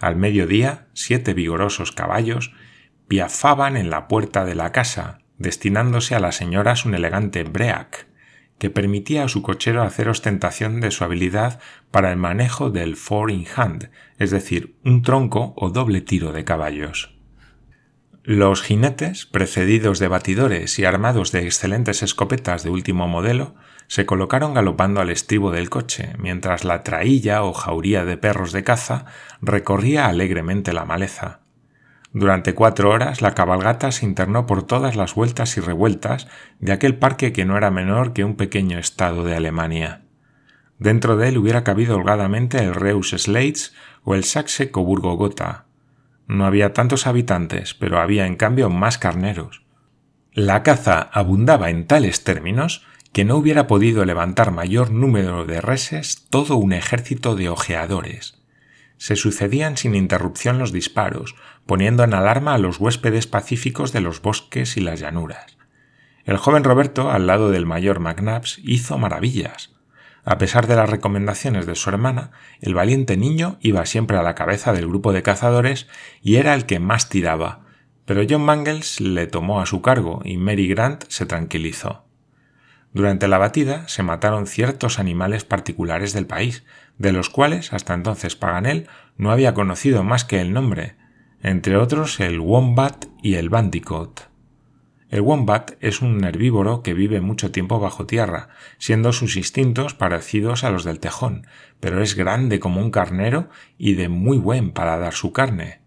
Al 0.00 0.16
mediodía, 0.16 0.88
siete 0.92 1.34
vigorosos 1.34 1.92
caballos 1.92 2.52
piafaban 3.06 3.76
en 3.76 3.90
la 3.90 4.08
puerta 4.08 4.44
de 4.44 4.56
la 4.56 4.72
casa, 4.72 5.20
destinándose 5.38 6.16
a 6.16 6.20
las 6.20 6.34
señoras 6.34 6.84
un 6.84 6.94
elegante 6.94 7.44
break, 7.44 8.08
que 8.58 8.70
permitía 8.70 9.24
a 9.24 9.28
su 9.28 9.42
cochero 9.42 9.82
hacer 9.82 10.08
ostentación 10.08 10.80
de 10.80 10.90
su 10.90 11.04
habilidad 11.04 11.60
para 11.90 12.10
el 12.10 12.16
manejo 12.16 12.70
del 12.70 12.96
four 12.96 13.30
in 13.30 13.46
hand, 13.54 13.90
es 14.18 14.30
decir, 14.30 14.76
un 14.84 15.02
tronco 15.02 15.54
o 15.56 15.70
doble 15.70 16.00
tiro 16.00 16.32
de 16.32 16.44
caballos. 16.44 17.14
Los 18.24 18.60
jinetes, 18.60 19.24
precedidos 19.24 19.98
de 19.98 20.08
batidores 20.08 20.78
y 20.78 20.84
armados 20.84 21.32
de 21.32 21.44
excelentes 21.44 22.02
escopetas 22.02 22.62
de 22.62 22.68
último 22.68 23.08
modelo, 23.08 23.54
se 23.86 24.04
colocaron 24.04 24.52
galopando 24.52 25.00
al 25.00 25.08
estribo 25.08 25.50
del 25.50 25.70
coche, 25.70 26.12
mientras 26.18 26.64
la 26.64 26.82
trailla 26.82 27.42
o 27.42 27.54
jauría 27.54 28.04
de 28.04 28.18
perros 28.18 28.52
de 28.52 28.64
caza 28.64 29.06
recorría 29.40 30.06
alegremente 30.06 30.74
la 30.74 30.84
maleza. 30.84 31.40
Durante 32.18 32.52
cuatro 32.52 32.90
horas 32.90 33.22
la 33.22 33.32
cabalgata 33.32 33.92
se 33.92 34.04
internó 34.04 34.44
por 34.44 34.64
todas 34.64 34.96
las 34.96 35.14
vueltas 35.14 35.56
y 35.56 35.60
revueltas 35.60 36.26
de 36.58 36.72
aquel 36.72 36.96
parque 36.96 37.32
que 37.32 37.44
no 37.44 37.56
era 37.56 37.70
menor 37.70 38.12
que 38.12 38.24
un 38.24 38.34
pequeño 38.34 38.80
estado 38.80 39.22
de 39.22 39.36
Alemania. 39.36 40.02
Dentro 40.80 41.16
de 41.16 41.28
él 41.28 41.38
hubiera 41.38 41.62
cabido 41.62 41.94
holgadamente 41.94 42.58
el 42.58 42.74
Reus 42.74 43.14
Slates 43.16 43.72
o 44.02 44.16
el 44.16 44.24
Saxe 44.24 44.72
Coburgo 44.72 45.14
Gotha. 45.14 45.66
No 46.26 46.44
había 46.44 46.72
tantos 46.72 47.06
habitantes, 47.06 47.74
pero 47.74 48.00
había 48.00 48.26
en 48.26 48.34
cambio 48.34 48.68
más 48.68 48.98
carneros. 48.98 49.62
La 50.32 50.64
caza 50.64 51.00
abundaba 51.12 51.70
en 51.70 51.86
tales 51.86 52.24
términos 52.24 52.84
que 53.12 53.24
no 53.24 53.36
hubiera 53.36 53.68
podido 53.68 54.04
levantar 54.04 54.50
mayor 54.50 54.90
número 54.90 55.44
de 55.44 55.60
reses 55.60 56.26
todo 56.30 56.56
un 56.56 56.72
ejército 56.72 57.36
de 57.36 57.48
ojeadores 57.48 58.38
se 58.98 59.14
sucedían 59.14 59.76
sin 59.76 59.94
interrupción 59.94 60.58
los 60.58 60.72
disparos, 60.72 61.36
poniendo 61.68 62.02
en 62.02 62.14
alarma 62.14 62.54
a 62.54 62.58
los 62.58 62.80
huéspedes 62.80 63.26
pacíficos 63.26 63.92
de 63.92 64.00
los 64.00 64.22
bosques 64.22 64.78
y 64.78 64.80
las 64.80 65.00
llanuras. 65.00 65.58
El 66.24 66.38
joven 66.38 66.64
Roberto, 66.64 67.10
al 67.10 67.26
lado 67.26 67.50
del 67.50 67.66
mayor 67.66 68.00
McNabbs, 68.00 68.58
hizo 68.64 68.96
maravillas. 68.96 69.74
A 70.24 70.38
pesar 70.38 70.66
de 70.66 70.76
las 70.76 70.88
recomendaciones 70.88 71.66
de 71.66 71.74
su 71.74 71.90
hermana, 71.90 72.30
el 72.62 72.74
valiente 72.74 73.18
niño 73.18 73.58
iba 73.60 73.84
siempre 73.84 74.16
a 74.16 74.22
la 74.22 74.34
cabeza 74.34 74.72
del 74.72 74.88
grupo 74.88 75.12
de 75.12 75.22
cazadores 75.22 75.88
y 76.22 76.36
era 76.36 76.54
el 76.54 76.64
que 76.64 76.78
más 76.78 77.10
tiraba, 77.10 77.66
pero 78.06 78.22
John 78.26 78.46
Mangles 78.46 78.98
le 79.02 79.26
tomó 79.26 79.60
a 79.60 79.66
su 79.66 79.82
cargo 79.82 80.22
y 80.24 80.38
Mary 80.38 80.68
Grant 80.68 81.04
se 81.08 81.26
tranquilizó. 81.26 82.06
Durante 82.94 83.28
la 83.28 83.36
batida 83.36 83.86
se 83.88 84.02
mataron 84.02 84.46
ciertos 84.46 84.98
animales 84.98 85.44
particulares 85.44 86.14
del 86.14 86.24
país, 86.24 86.64
de 86.96 87.12
los 87.12 87.28
cuales 87.28 87.74
hasta 87.74 87.92
entonces 87.92 88.36
Paganel 88.36 88.88
no 89.18 89.30
había 89.30 89.52
conocido 89.52 90.02
más 90.02 90.24
que 90.24 90.40
el 90.40 90.54
nombre, 90.54 90.96
entre 91.42 91.76
otros 91.76 92.20
el 92.20 92.40
wombat 92.40 93.06
y 93.22 93.34
el 93.34 93.48
bandicoot. 93.48 94.28
El 95.08 95.22
wombat 95.22 95.72
es 95.80 96.02
un 96.02 96.22
herbívoro 96.22 96.82
que 96.82 96.92
vive 96.92 97.20
mucho 97.20 97.50
tiempo 97.50 97.80
bajo 97.80 98.04
tierra, 98.04 98.50
siendo 98.76 99.12
sus 99.12 99.36
instintos 99.36 99.94
parecidos 99.94 100.64
a 100.64 100.70
los 100.70 100.84
del 100.84 101.00
tejón, 101.00 101.46
pero 101.80 102.02
es 102.02 102.14
grande 102.14 102.60
como 102.60 102.80
un 102.80 102.90
carnero 102.90 103.48
y 103.78 103.94
de 103.94 104.08
muy 104.08 104.36
buen 104.36 104.74
dar 104.74 105.14
su 105.14 105.32
carne. 105.32 105.80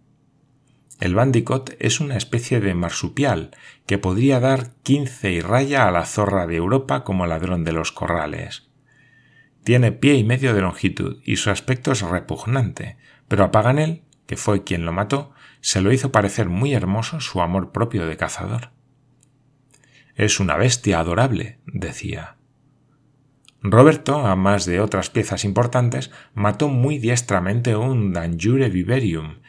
El 0.99 1.15
bandicoot 1.15 1.71
es 1.79 1.99
una 1.99 2.15
especie 2.15 2.59
de 2.61 2.73
marsupial 2.73 3.51
que 3.85 3.97
podría 3.97 4.39
dar 4.39 4.71
quince 4.83 5.31
y 5.31 5.41
raya 5.41 5.87
a 5.87 5.91
la 5.91 6.05
zorra 6.05 6.47
de 6.47 6.55
Europa 6.55 7.03
como 7.03 7.25
ladrón 7.25 7.63
de 7.63 7.71
los 7.73 7.91
corrales. 7.91 8.69
Tiene 9.63 9.91
pie 9.91 10.15
y 10.15 10.23
medio 10.23 10.53
de 10.53 10.61
longitud 10.61 11.19
y 11.23 11.35
su 11.35 11.51
aspecto 11.51 11.91
es 11.91 12.01
repugnante, 12.01 12.97
pero 13.27 13.43
a 13.43 13.51
Paganel, 13.51 14.03
que 14.25 14.37
fue 14.37 14.63
quien 14.63 14.85
lo 14.85 14.93
mató, 14.93 15.33
se 15.61 15.81
lo 15.81 15.91
hizo 15.93 16.11
parecer 16.11 16.49
muy 16.49 16.73
hermoso 16.73 17.19
su 17.19 17.41
amor 17.41 17.71
propio 17.71 18.05
de 18.05 18.17
cazador. 18.17 18.71
Es 20.15 20.39
una 20.39 20.57
bestia 20.57 20.99
adorable, 20.99 21.59
decía. 21.65 22.37
Roberto, 23.63 24.25
a 24.25 24.35
más 24.35 24.65
de 24.65 24.79
otras 24.79 25.09
piezas 25.09 25.45
importantes, 25.45 26.11
mató 26.33 26.67
muy 26.67 26.97
diestramente 26.97 27.75
un 27.75 28.11
Danjure 28.11 28.69
viverium, 28.69 29.41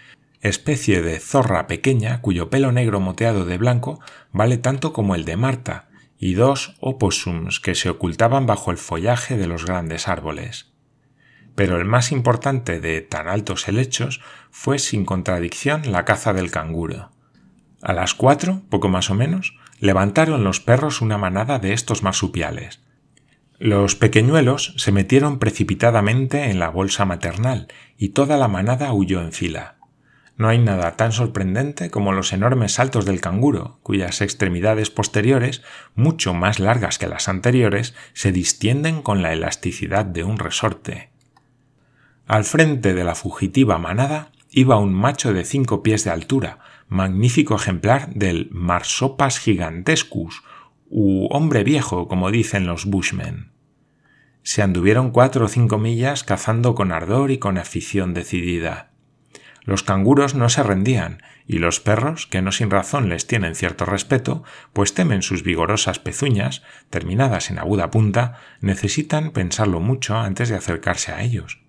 especie 0.43 1.03
de 1.03 1.19
zorra 1.19 1.67
pequeña 1.67 2.21
cuyo 2.21 2.51
pelo 2.51 2.73
negro 2.73 3.01
moteado 3.01 3.45
de 3.45 3.57
blanco 3.57 4.01
vale 4.33 4.59
tanto 4.59 4.93
como 4.93 5.15
el 5.15 5.25
de 5.25 5.37
Marta, 5.37 5.89
y 6.19 6.35
dos 6.35 6.77
opossums 6.81 7.59
que 7.59 7.75
se 7.75 7.89
ocultaban 7.89 8.47
bajo 8.47 8.71
el 8.71 8.77
follaje 8.77 9.37
de 9.37 9.47
los 9.47 9.65
grandes 9.65 10.09
árboles. 10.09 10.72
Pero 11.55 11.77
el 11.77 11.85
más 11.85 12.13
importante 12.13 12.81
de 12.81 13.01
tan 13.03 13.29
altos 13.29 13.69
helechos 13.69 14.21
fue 14.51 14.79
sin 14.79 15.05
contradicción 15.05 15.93
la 15.93 16.05
caza 16.05 16.33
del 16.33 16.51
canguro. 16.51 17.11
A 17.83 17.93
las 17.93 18.15
cuatro, 18.15 18.63
poco 18.71 18.89
más 18.89 19.11
o 19.11 19.15
menos, 19.15 19.59
levantaron 19.79 20.45
los 20.45 20.61
perros 20.61 21.01
una 21.01 21.19
manada 21.19 21.59
de 21.59 21.73
estos 21.73 22.03
marsupiales. 22.03 22.81
Los 23.59 23.95
pequeñuelos 23.95 24.75
se 24.77 24.91
metieron 24.91 25.39
precipitadamente 25.39 26.51
en 26.51 26.59
la 26.59 26.69
bolsa 26.69 27.05
maternal 27.05 27.69
y 27.97 28.09
toda 28.09 28.37
la 28.37 28.49
manada 28.49 28.93
huyó 28.93 29.21
en 29.21 29.33
fila. 29.33 29.77
No 30.37 30.49
hay 30.49 30.59
nada 30.59 30.97
tan 30.97 31.13
sorprendente 31.13 31.89
como 31.89 32.13
los 32.13 32.33
enormes 32.33 32.73
saltos 32.73 33.05
del 33.05 33.21
canguro, 33.21 33.79
cuyas 33.85 34.21
extremidades 34.21 34.91
posteriores, 34.91 35.63
mucho 35.95 36.35
más 36.35 36.59
largas 36.59 36.99
que 36.99 37.07
las 37.07 37.29
anteriores, 37.29 37.95
se 38.15 38.33
distienden 38.33 39.03
con 39.03 39.23
la 39.23 39.33
elasticidad 39.33 40.05
de 40.05 40.25
un 40.25 40.39
resorte. 40.39 41.12
Al 42.33 42.45
frente 42.45 42.95
de 42.95 43.05
la 43.05 43.15
fugitiva 43.15 43.77
manada 43.77 44.33
iba 44.49 44.79
un 44.79 44.95
macho 44.95 45.35
de 45.35 45.45
cinco 45.45 45.83
pies 45.83 46.03
de 46.05 46.13
altura, 46.13 46.61
magnífico 46.89 47.55
ejemplar 47.57 48.09
del 48.15 48.49
Marsopas 48.53 49.39
gigantescus, 49.39 50.43
u 50.89 51.27
hombre 51.31 51.63
viejo, 51.63 52.09
como 52.09 52.31
dicen 52.31 52.67
los 52.67 52.87
bushmen. 52.87 53.53
Se 54.43 54.63
anduvieron 54.63 55.11
cuatro 55.11 55.45
o 55.45 55.49
cinco 55.49 55.77
millas 55.77 56.25
cazando 56.25 56.75
con 56.75 56.91
ardor 56.91 57.31
y 57.31 57.37
con 57.37 57.59
afición 57.59 58.15
decidida. 58.15 58.93
Los 59.63 59.83
canguros 59.83 60.35
no 60.35 60.49
se 60.49 60.63
rendían, 60.63 61.23
y 61.47 61.59
los 61.59 61.81
perros, 61.81 62.27
que 62.27 62.41
no 62.41 62.51
sin 62.51 62.71
razón 62.71 63.11
les 63.11 63.27
tienen 63.27 63.55
cierto 63.55 63.85
respeto, 63.85 64.43
pues 64.73 64.95
temen 64.95 65.21
sus 65.21 65.43
vigorosas 65.43 65.99
pezuñas, 65.99 66.63
terminadas 66.89 67.51
en 67.51 67.59
aguda 67.59 67.91
punta, 67.91 68.39
necesitan 68.63 69.33
pensarlo 69.33 69.81
mucho 69.81 70.17
antes 70.17 70.49
de 70.49 70.57
acercarse 70.57 71.13
a 71.13 71.21
ellos. 71.21 71.63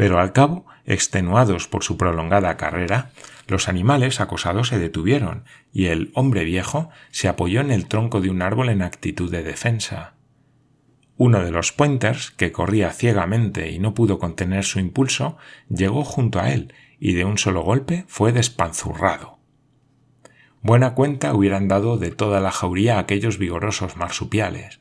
Pero 0.00 0.18
al 0.18 0.32
cabo, 0.32 0.64
extenuados 0.86 1.68
por 1.68 1.84
su 1.84 1.98
prolongada 1.98 2.56
carrera, 2.56 3.10
los 3.46 3.68
animales 3.68 4.18
acosados 4.18 4.68
se 4.68 4.78
detuvieron, 4.78 5.44
y 5.74 5.88
el 5.88 6.10
hombre 6.14 6.44
viejo 6.44 6.88
se 7.10 7.28
apoyó 7.28 7.60
en 7.60 7.70
el 7.70 7.86
tronco 7.86 8.22
de 8.22 8.30
un 8.30 8.40
árbol 8.40 8.70
en 8.70 8.80
actitud 8.80 9.30
de 9.30 9.42
defensa. 9.42 10.14
Uno 11.18 11.44
de 11.44 11.50
los 11.50 11.72
pointers, 11.72 12.30
que 12.30 12.50
corría 12.50 12.92
ciegamente 12.92 13.72
y 13.72 13.78
no 13.78 13.92
pudo 13.92 14.18
contener 14.18 14.64
su 14.64 14.80
impulso, 14.80 15.36
llegó 15.68 16.02
junto 16.02 16.40
a 16.40 16.50
él 16.50 16.72
y 16.98 17.12
de 17.12 17.26
un 17.26 17.36
solo 17.36 17.60
golpe 17.60 18.06
fue 18.08 18.32
despanzurrado. 18.32 19.38
Buena 20.62 20.94
cuenta 20.94 21.34
hubieran 21.34 21.68
dado 21.68 21.98
de 21.98 22.10
toda 22.10 22.40
la 22.40 22.52
jauría 22.52 22.98
aquellos 22.98 23.36
vigorosos 23.36 23.98
marsupiales. 23.98 24.80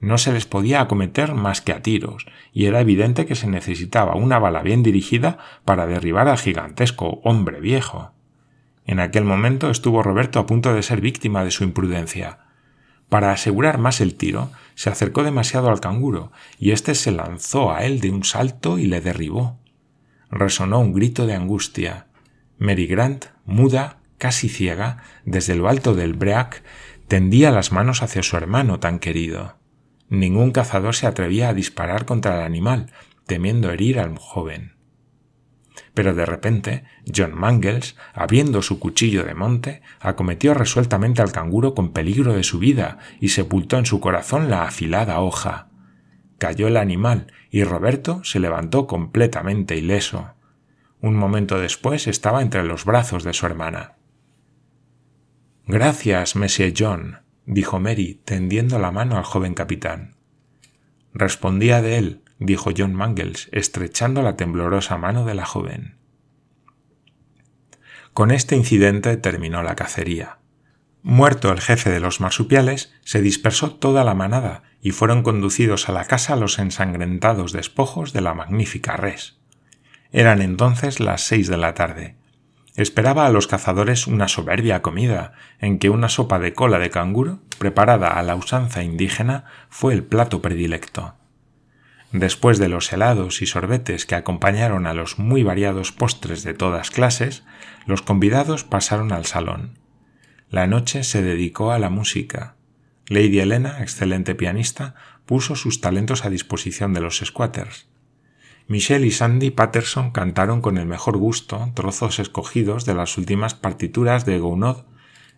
No 0.00 0.18
se 0.18 0.32
les 0.32 0.46
podía 0.46 0.80
acometer 0.80 1.34
más 1.34 1.60
que 1.60 1.72
a 1.72 1.82
tiros, 1.82 2.26
y 2.52 2.66
era 2.66 2.80
evidente 2.80 3.26
que 3.26 3.34
se 3.34 3.46
necesitaba 3.46 4.16
una 4.16 4.38
bala 4.38 4.62
bien 4.62 4.82
dirigida 4.82 5.38
para 5.64 5.86
derribar 5.86 6.28
al 6.28 6.38
gigantesco 6.38 7.20
hombre 7.24 7.60
viejo. 7.60 8.12
En 8.86 9.00
aquel 9.00 9.24
momento 9.24 9.70
estuvo 9.70 10.02
Roberto 10.02 10.38
a 10.38 10.46
punto 10.46 10.74
de 10.74 10.82
ser 10.82 11.00
víctima 11.00 11.44
de 11.44 11.50
su 11.50 11.64
imprudencia. 11.64 12.40
Para 13.08 13.32
asegurar 13.32 13.78
más 13.78 14.00
el 14.00 14.14
tiro, 14.14 14.50
se 14.74 14.90
acercó 14.90 15.22
demasiado 15.22 15.70
al 15.70 15.80
canguro, 15.80 16.32
y 16.58 16.72
éste 16.72 16.94
se 16.94 17.12
lanzó 17.12 17.72
a 17.72 17.84
él 17.84 18.00
de 18.00 18.10
un 18.10 18.24
salto 18.24 18.78
y 18.78 18.86
le 18.86 19.00
derribó 19.00 19.58
resonó 20.34 20.80
un 20.80 20.92
grito 20.92 21.26
de 21.26 21.34
angustia. 21.34 22.06
Mary 22.58 22.86
Grant, 22.86 23.26
muda, 23.44 23.98
casi 24.18 24.48
ciega, 24.48 25.02
desde 25.24 25.54
lo 25.54 25.68
alto 25.68 25.94
del 25.94 26.14
Break, 26.14 26.62
tendía 27.08 27.50
las 27.50 27.72
manos 27.72 28.02
hacia 28.02 28.22
su 28.22 28.36
hermano 28.36 28.80
tan 28.80 28.98
querido. 28.98 29.56
Ningún 30.18 30.52
cazador 30.52 30.94
se 30.94 31.06
atrevía 31.06 31.48
a 31.48 31.54
disparar 31.54 32.04
contra 32.04 32.36
el 32.36 32.42
animal, 32.42 32.92
temiendo 33.26 33.70
herir 33.70 33.98
al 33.98 34.18
joven. 34.18 34.74
Pero 35.92 36.14
de 36.14 36.26
repente, 36.26 36.84
John 37.14 37.34
Mangles, 37.34 37.96
abriendo 38.12 38.62
su 38.62 38.78
cuchillo 38.78 39.24
de 39.24 39.34
monte, 39.34 39.82
acometió 40.00 40.54
resueltamente 40.54 41.22
al 41.22 41.32
canguro 41.32 41.74
con 41.74 41.92
peligro 41.92 42.34
de 42.34 42.42
su 42.42 42.58
vida 42.58 42.98
y 43.20 43.28
sepultó 43.30 43.78
en 43.78 43.86
su 43.86 44.00
corazón 44.00 44.50
la 44.50 44.64
afilada 44.64 45.20
hoja. 45.20 45.68
Cayó 46.38 46.68
el 46.68 46.76
animal 46.76 47.32
y 47.50 47.64
Roberto 47.64 48.22
se 48.24 48.40
levantó 48.40 48.86
completamente 48.86 49.76
ileso. 49.76 50.34
Un 51.00 51.16
momento 51.16 51.58
después 51.58 52.06
estaba 52.06 52.42
entre 52.42 52.64
los 52.64 52.84
brazos 52.84 53.24
de 53.24 53.32
su 53.32 53.46
hermana. 53.46 53.94
Gracias, 55.66 56.36
Monsieur 56.36 56.74
John, 56.76 57.23
dijo 57.46 57.80
Mary, 57.80 58.20
tendiendo 58.24 58.78
la 58.78 58.90
mano 58.90 59.16
al 59.16 59.24
joven 59.24 59.54
capitán. 59.54 60.16
Respondía 61.12 61.82
de 61.82 61.98
él, 61.98 62.22
dijo 62.38 62.70
John 62.76 62.94
Mangles, 62.94 63.48
estrechando 63.52 64.22
la 64.22 64.36
temblorosa 64.36 64.96
mano 64.96 65.24
de 65.24 65.34
la 65.34 65.46
joven. 65.46 65.96
Con 68.12 68.30
este 68.30 68.56
incidente 68.56 69.16
terminó 69.16 69.62
la 69.62 69.74
cacería. 69.74 70.38
Muerto 71.02 71.52
el 71.52 71.60
jefe 71.60 71.90
de 71.90 72.00
los 72.00 72.20
marsupiales, 72.20 72.94
se 73.04 73.20
dispersó 73.20 73.74
toda 73.74 74.04
la 74.04 74.14
manada 74.14 74.62
y 74.80 74.92
fueron 74.92 75.22
conducidos 75.22 75.88
a 75.88 75.92
la 75.92 76.06
casa 76.06 76.36
los 76.36 76.58
ensangrentados 76.58 77.52
despojos 77.52 78.12
de 78.12 78.22
la 78.22 78.34
magnífica 78.34 78.96
res. 78.96 79.38
Eran 80.12 80.40
entonces 80.40 81.00
las 81.00 81.22
seis 81.22 81.48
de 81.48 81.56
la 81.56 81.74
tarde. 81.74 82.16
Esperaba 82.76 83.26
a 83.26 83.30
los 83.30 83.46
cazadores 83.46 84.08
una 84.08 84.26
soberbia 84.26 84.82
comida, 84.82 85.32
en 85.60 85.78
que 85.78 85.90
una 85.90 86.08
sopa 86.08 86.40
de 86.40 86.54
cola 86.54 86.80
de 86.80 86.90
canguro, 86.90 87.38
preparada 87.58 88.08
a 88.08 88.22
la 88.24 88.34
usanza 88.34 88.82
indígena, 88.82 89.44
fue 89.68 89.94
el 89.94 90.02
plato 90.02 90.42
predilecto. 90.42 91.14
Después 92.10 92.58
de 92.58 92.68
los 92.68 92.92
helados 92.92 93.42
y 93.42 93.46
sorbetes 93.46 94.06
que 94.06 94.16
acompañaron 94.16 94.86
a 94.86 94.94
los 94.94 95.20
muy 95.20 95.44
variados 95.44 95.92
postres 95.92 96.42
de 96.42 96.54
todas 96.54 96.90
clases, 96.90 97.44
los 97.86 98.02
convidados 98.02 98.64
pasaron 98.64 99.12
al 99.12 99.24
salón. 99.24 99.78
La 100.50 100.66
noche 100.66 101.04
se 101.04 101.22
dedicó 101.22 101.70
a 101.70 101.78
la 101.78 101.90
música. 101.90 102.56
Lady 103.06 103.38
Helena, 103.38 103.82
excelente 103.82 104.34
pianista, 104.34 104.96
puso 105.26 105.54
sus 105.54 105.80
talentos 105.80 106.24
a 106.24 106.30
disposición 106.30 106.92
de 106.92 107.00
los 107.00 107.18
squatters. 107.18 107.88
Michelle 108.66 109.06
y 109.06 109.10
Sandy 109.10 109.50
Patterson 109.50 110.10
cantaron 110.10 110.62
con 110.62 110.78
el 110.78 110.86
mejor 110.86 111.18
gusto 111.18 111.70
trozos 111.74 112.18
escogidos 112.18 112.86
de 112.86 112.94
las 112.94 113.18
últimas 113.18 113.54
partituras 113.54 114.24
de 114.24 114.38
Gounod, 114.38 114.84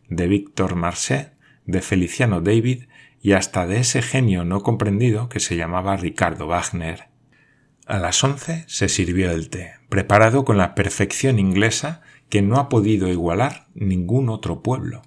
de 0.09 0.29
Victor 0.29 0.77
Marcet, 0.77 1.33
de 1.65 1.83
Feliciano 1.83 2.41
David 2.41 2.85
y 3.21 3.33
hasta 3.33 3.67
de 3.67 3.79
ese 3.79 4.01
genio 4.01 4.45
no 4.45 4.63
comprendido 4.63 5.29
que 5.29 5.41
se 5.41 5.57
llamaba 5.57 5.97
Ricardo 5.97 6.47
Wagner. 6.47 7.09
A 7.87 7.99
las 7.99 8.23
once 8.23 8.65
se 8.69 8.89
sirvió 8.89 9.33
el 9.33 9.51
té, 9.51 9.75
preparado 9.89 10.45
con 10.45 10.57
la 10.57 10.77
perfección 10.77 11.41
inglesa 11.41 12.03
que 12.29 12.43
no 12.43 12.59
ha 12.59 12.69
podido 12.69 13.09
igualar 13.09 13.67
ningún 13.75 14.29
otro 14.29 14.63
pueblo. 14.63 15.03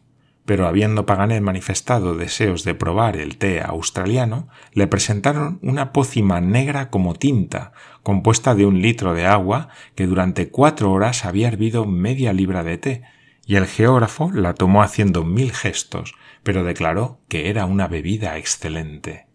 Pero 0.49 0.67
habiendo 0.67 1.05
Paganet 1.05 1.43
manifestado 1.43 2.15
deseos 2.15 2.63
de 2.63 2.73
probar 2.73 3.17
el 3.17 3.37
té 3.37 3.61
australiano, 3.61 4.47
le 4.73 4.87
presentaron 4.87 5.59
una 5.61 5.93
pócima 5.93 6.41
negra 6.41 6.89
como 6.89 7.13
tinta, 7.13 7.71
compuesta 8.01 8.55
de 8.55 8.65
un 8.65 8.81
litro 8.81 9.13
de 9.13 9.27
agua 9.27 9.69
que 9.93 10.07
durante 10.07 10.49
cuatro 10.49 10.91
horas 10.91 11.23
había 11.23 11.49
hervido 11.49 11.85
media 11.85 12.33
libra 12.33 12.63
de 12.63 12.79
té, 12.79 13.03
y 13.45 13.57
el 13.57 13.67
geógrafo 13.67 14.31
la 14.31 14.55
tomó 14.55 14.81
haciendo 14.81 15.23
mil 15.23 15.51
gestos, 15.51 16.15
pero 16.41 16.63
declaró 16.63 17.19
que 17.27 17.51
era 17.51 17.67
una 17.67 17.87
bebida 17.87 18.35
excelente. 18.39 19.27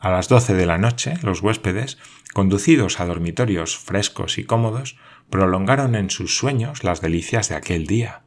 A 0.00 0.10
las 0.10 0.28
doce 0.28 0.52
de 0.52 0.66
la 0.66 0.76
noche, 0.76 1.14
los 1.22 1.40
huéspedes, 1.40 1.96
conducidos 2.34 3.00
a 3.00 3.06
dormitorios 3.06 3.78
frescos 3.78 4.36
y 4.36 4.44
cómodos, 4.44 4.98
prolongaron 5.30 5.94
en 5.94 6.10
sus 6.10 6.36
sueños 6.36 6.84
las 6.84 7.00
delicias 7.00 7.48
de 7.48 7.54
aquel 7.54 7.86
día. 7.86 8.25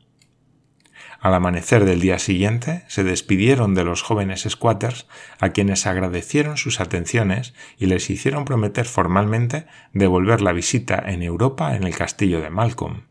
Al 1.20 1.34
amanecer 1.34 1.86
del 1.86 2.00
día 2.00 2.20
siguiente 2.20 2.84
se 2.88 3.04
despidieron 3.04 3.76
de 3.76 3.84
los 3.84 4.02
jóvenes 4.02 4.48
squatters 4.50 5.08
a 5.40 5.50
quienes 5.50 5.86
agradecieron 5.86 6.58
sus 6.58 6.80
atenciones 6.80 7.54
y 7.78 7.88
les 7.88 8.10
hicieron 8.10 8.46
prometer 8.46 8.86
formalmente 8.86 9.66
devolver 9.94 10.42
la 10.42 10.54
visita 10.54 11.04
en 11.06 11.24
Europa 11.24 11.76
en 11.76 11.84
el 11.84 11.96
castillo 11.96 12.42
de 12.42 12.50
Malcolm. 12.50 13.04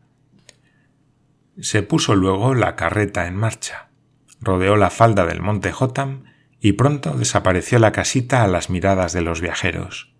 Se 1.59 1.83
puso 1.83 2.15
luego 2.15 2.55
la 2.55 2.75
carreta 2.75 3.27
en 3.27 3.35
marcha 3.35 3.89
rodeó 4.41 4.75
la 4.75 4.89
falda 4.89 5.25
del 5.25 5.41
monte 5.41 5.71
Jotam 5.71 6.25
y 6.59 6.73
pronto 6.73 7.15
desapareció 7.15 7.79
la 7.79 7.91
casita 7.91 8.43
a 8.43 8.47
las 8.47 8.69
miradas 8.69 9.13
de 9.13 9.21
los 9.21 9.41
viajeros. 9.41 10.13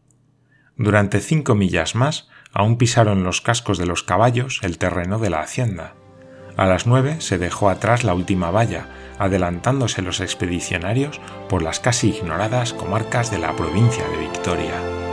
Durante 0.75 1.19
cinco 1.19 1.55
millas 1.55 1.95
más 1.95 2.29
aún 2.53 2.77
pisaron 2.77 3.23
los 3.23 3.41
cascos 3.41 3.77
de 3.77 3.85
los 3.85 4.03
caballos 4.03 4.59
el 4.63 4.77
terreno 4.77 5.19
de 5.19 5.29
la 5.29 5.41
hacienda. 5.41 5.95
A 6.59 6.65
las 6.65 6.85
nueve 6.85 7.21
se 7.21 7.37
dejó 7.37 7.69
atrás 7.69 8.03
la 8.03 8.13
última 8.13 8.51
valla, 8.51 8.87
adelantándose 9.17 10.01
los 10.01 10.19
expedicionarios 10.19 11.21
por 11.47 11.61
las 11.61 11.79
casi 11.79 12.09
ignoradas 12.09 12.73
comarcas 12.73 13.31
de 13.31 13.39
la 13.39 13.55
provincia 13.55 14.05
de 14.09 14.17
Victoria. 14.17 15.08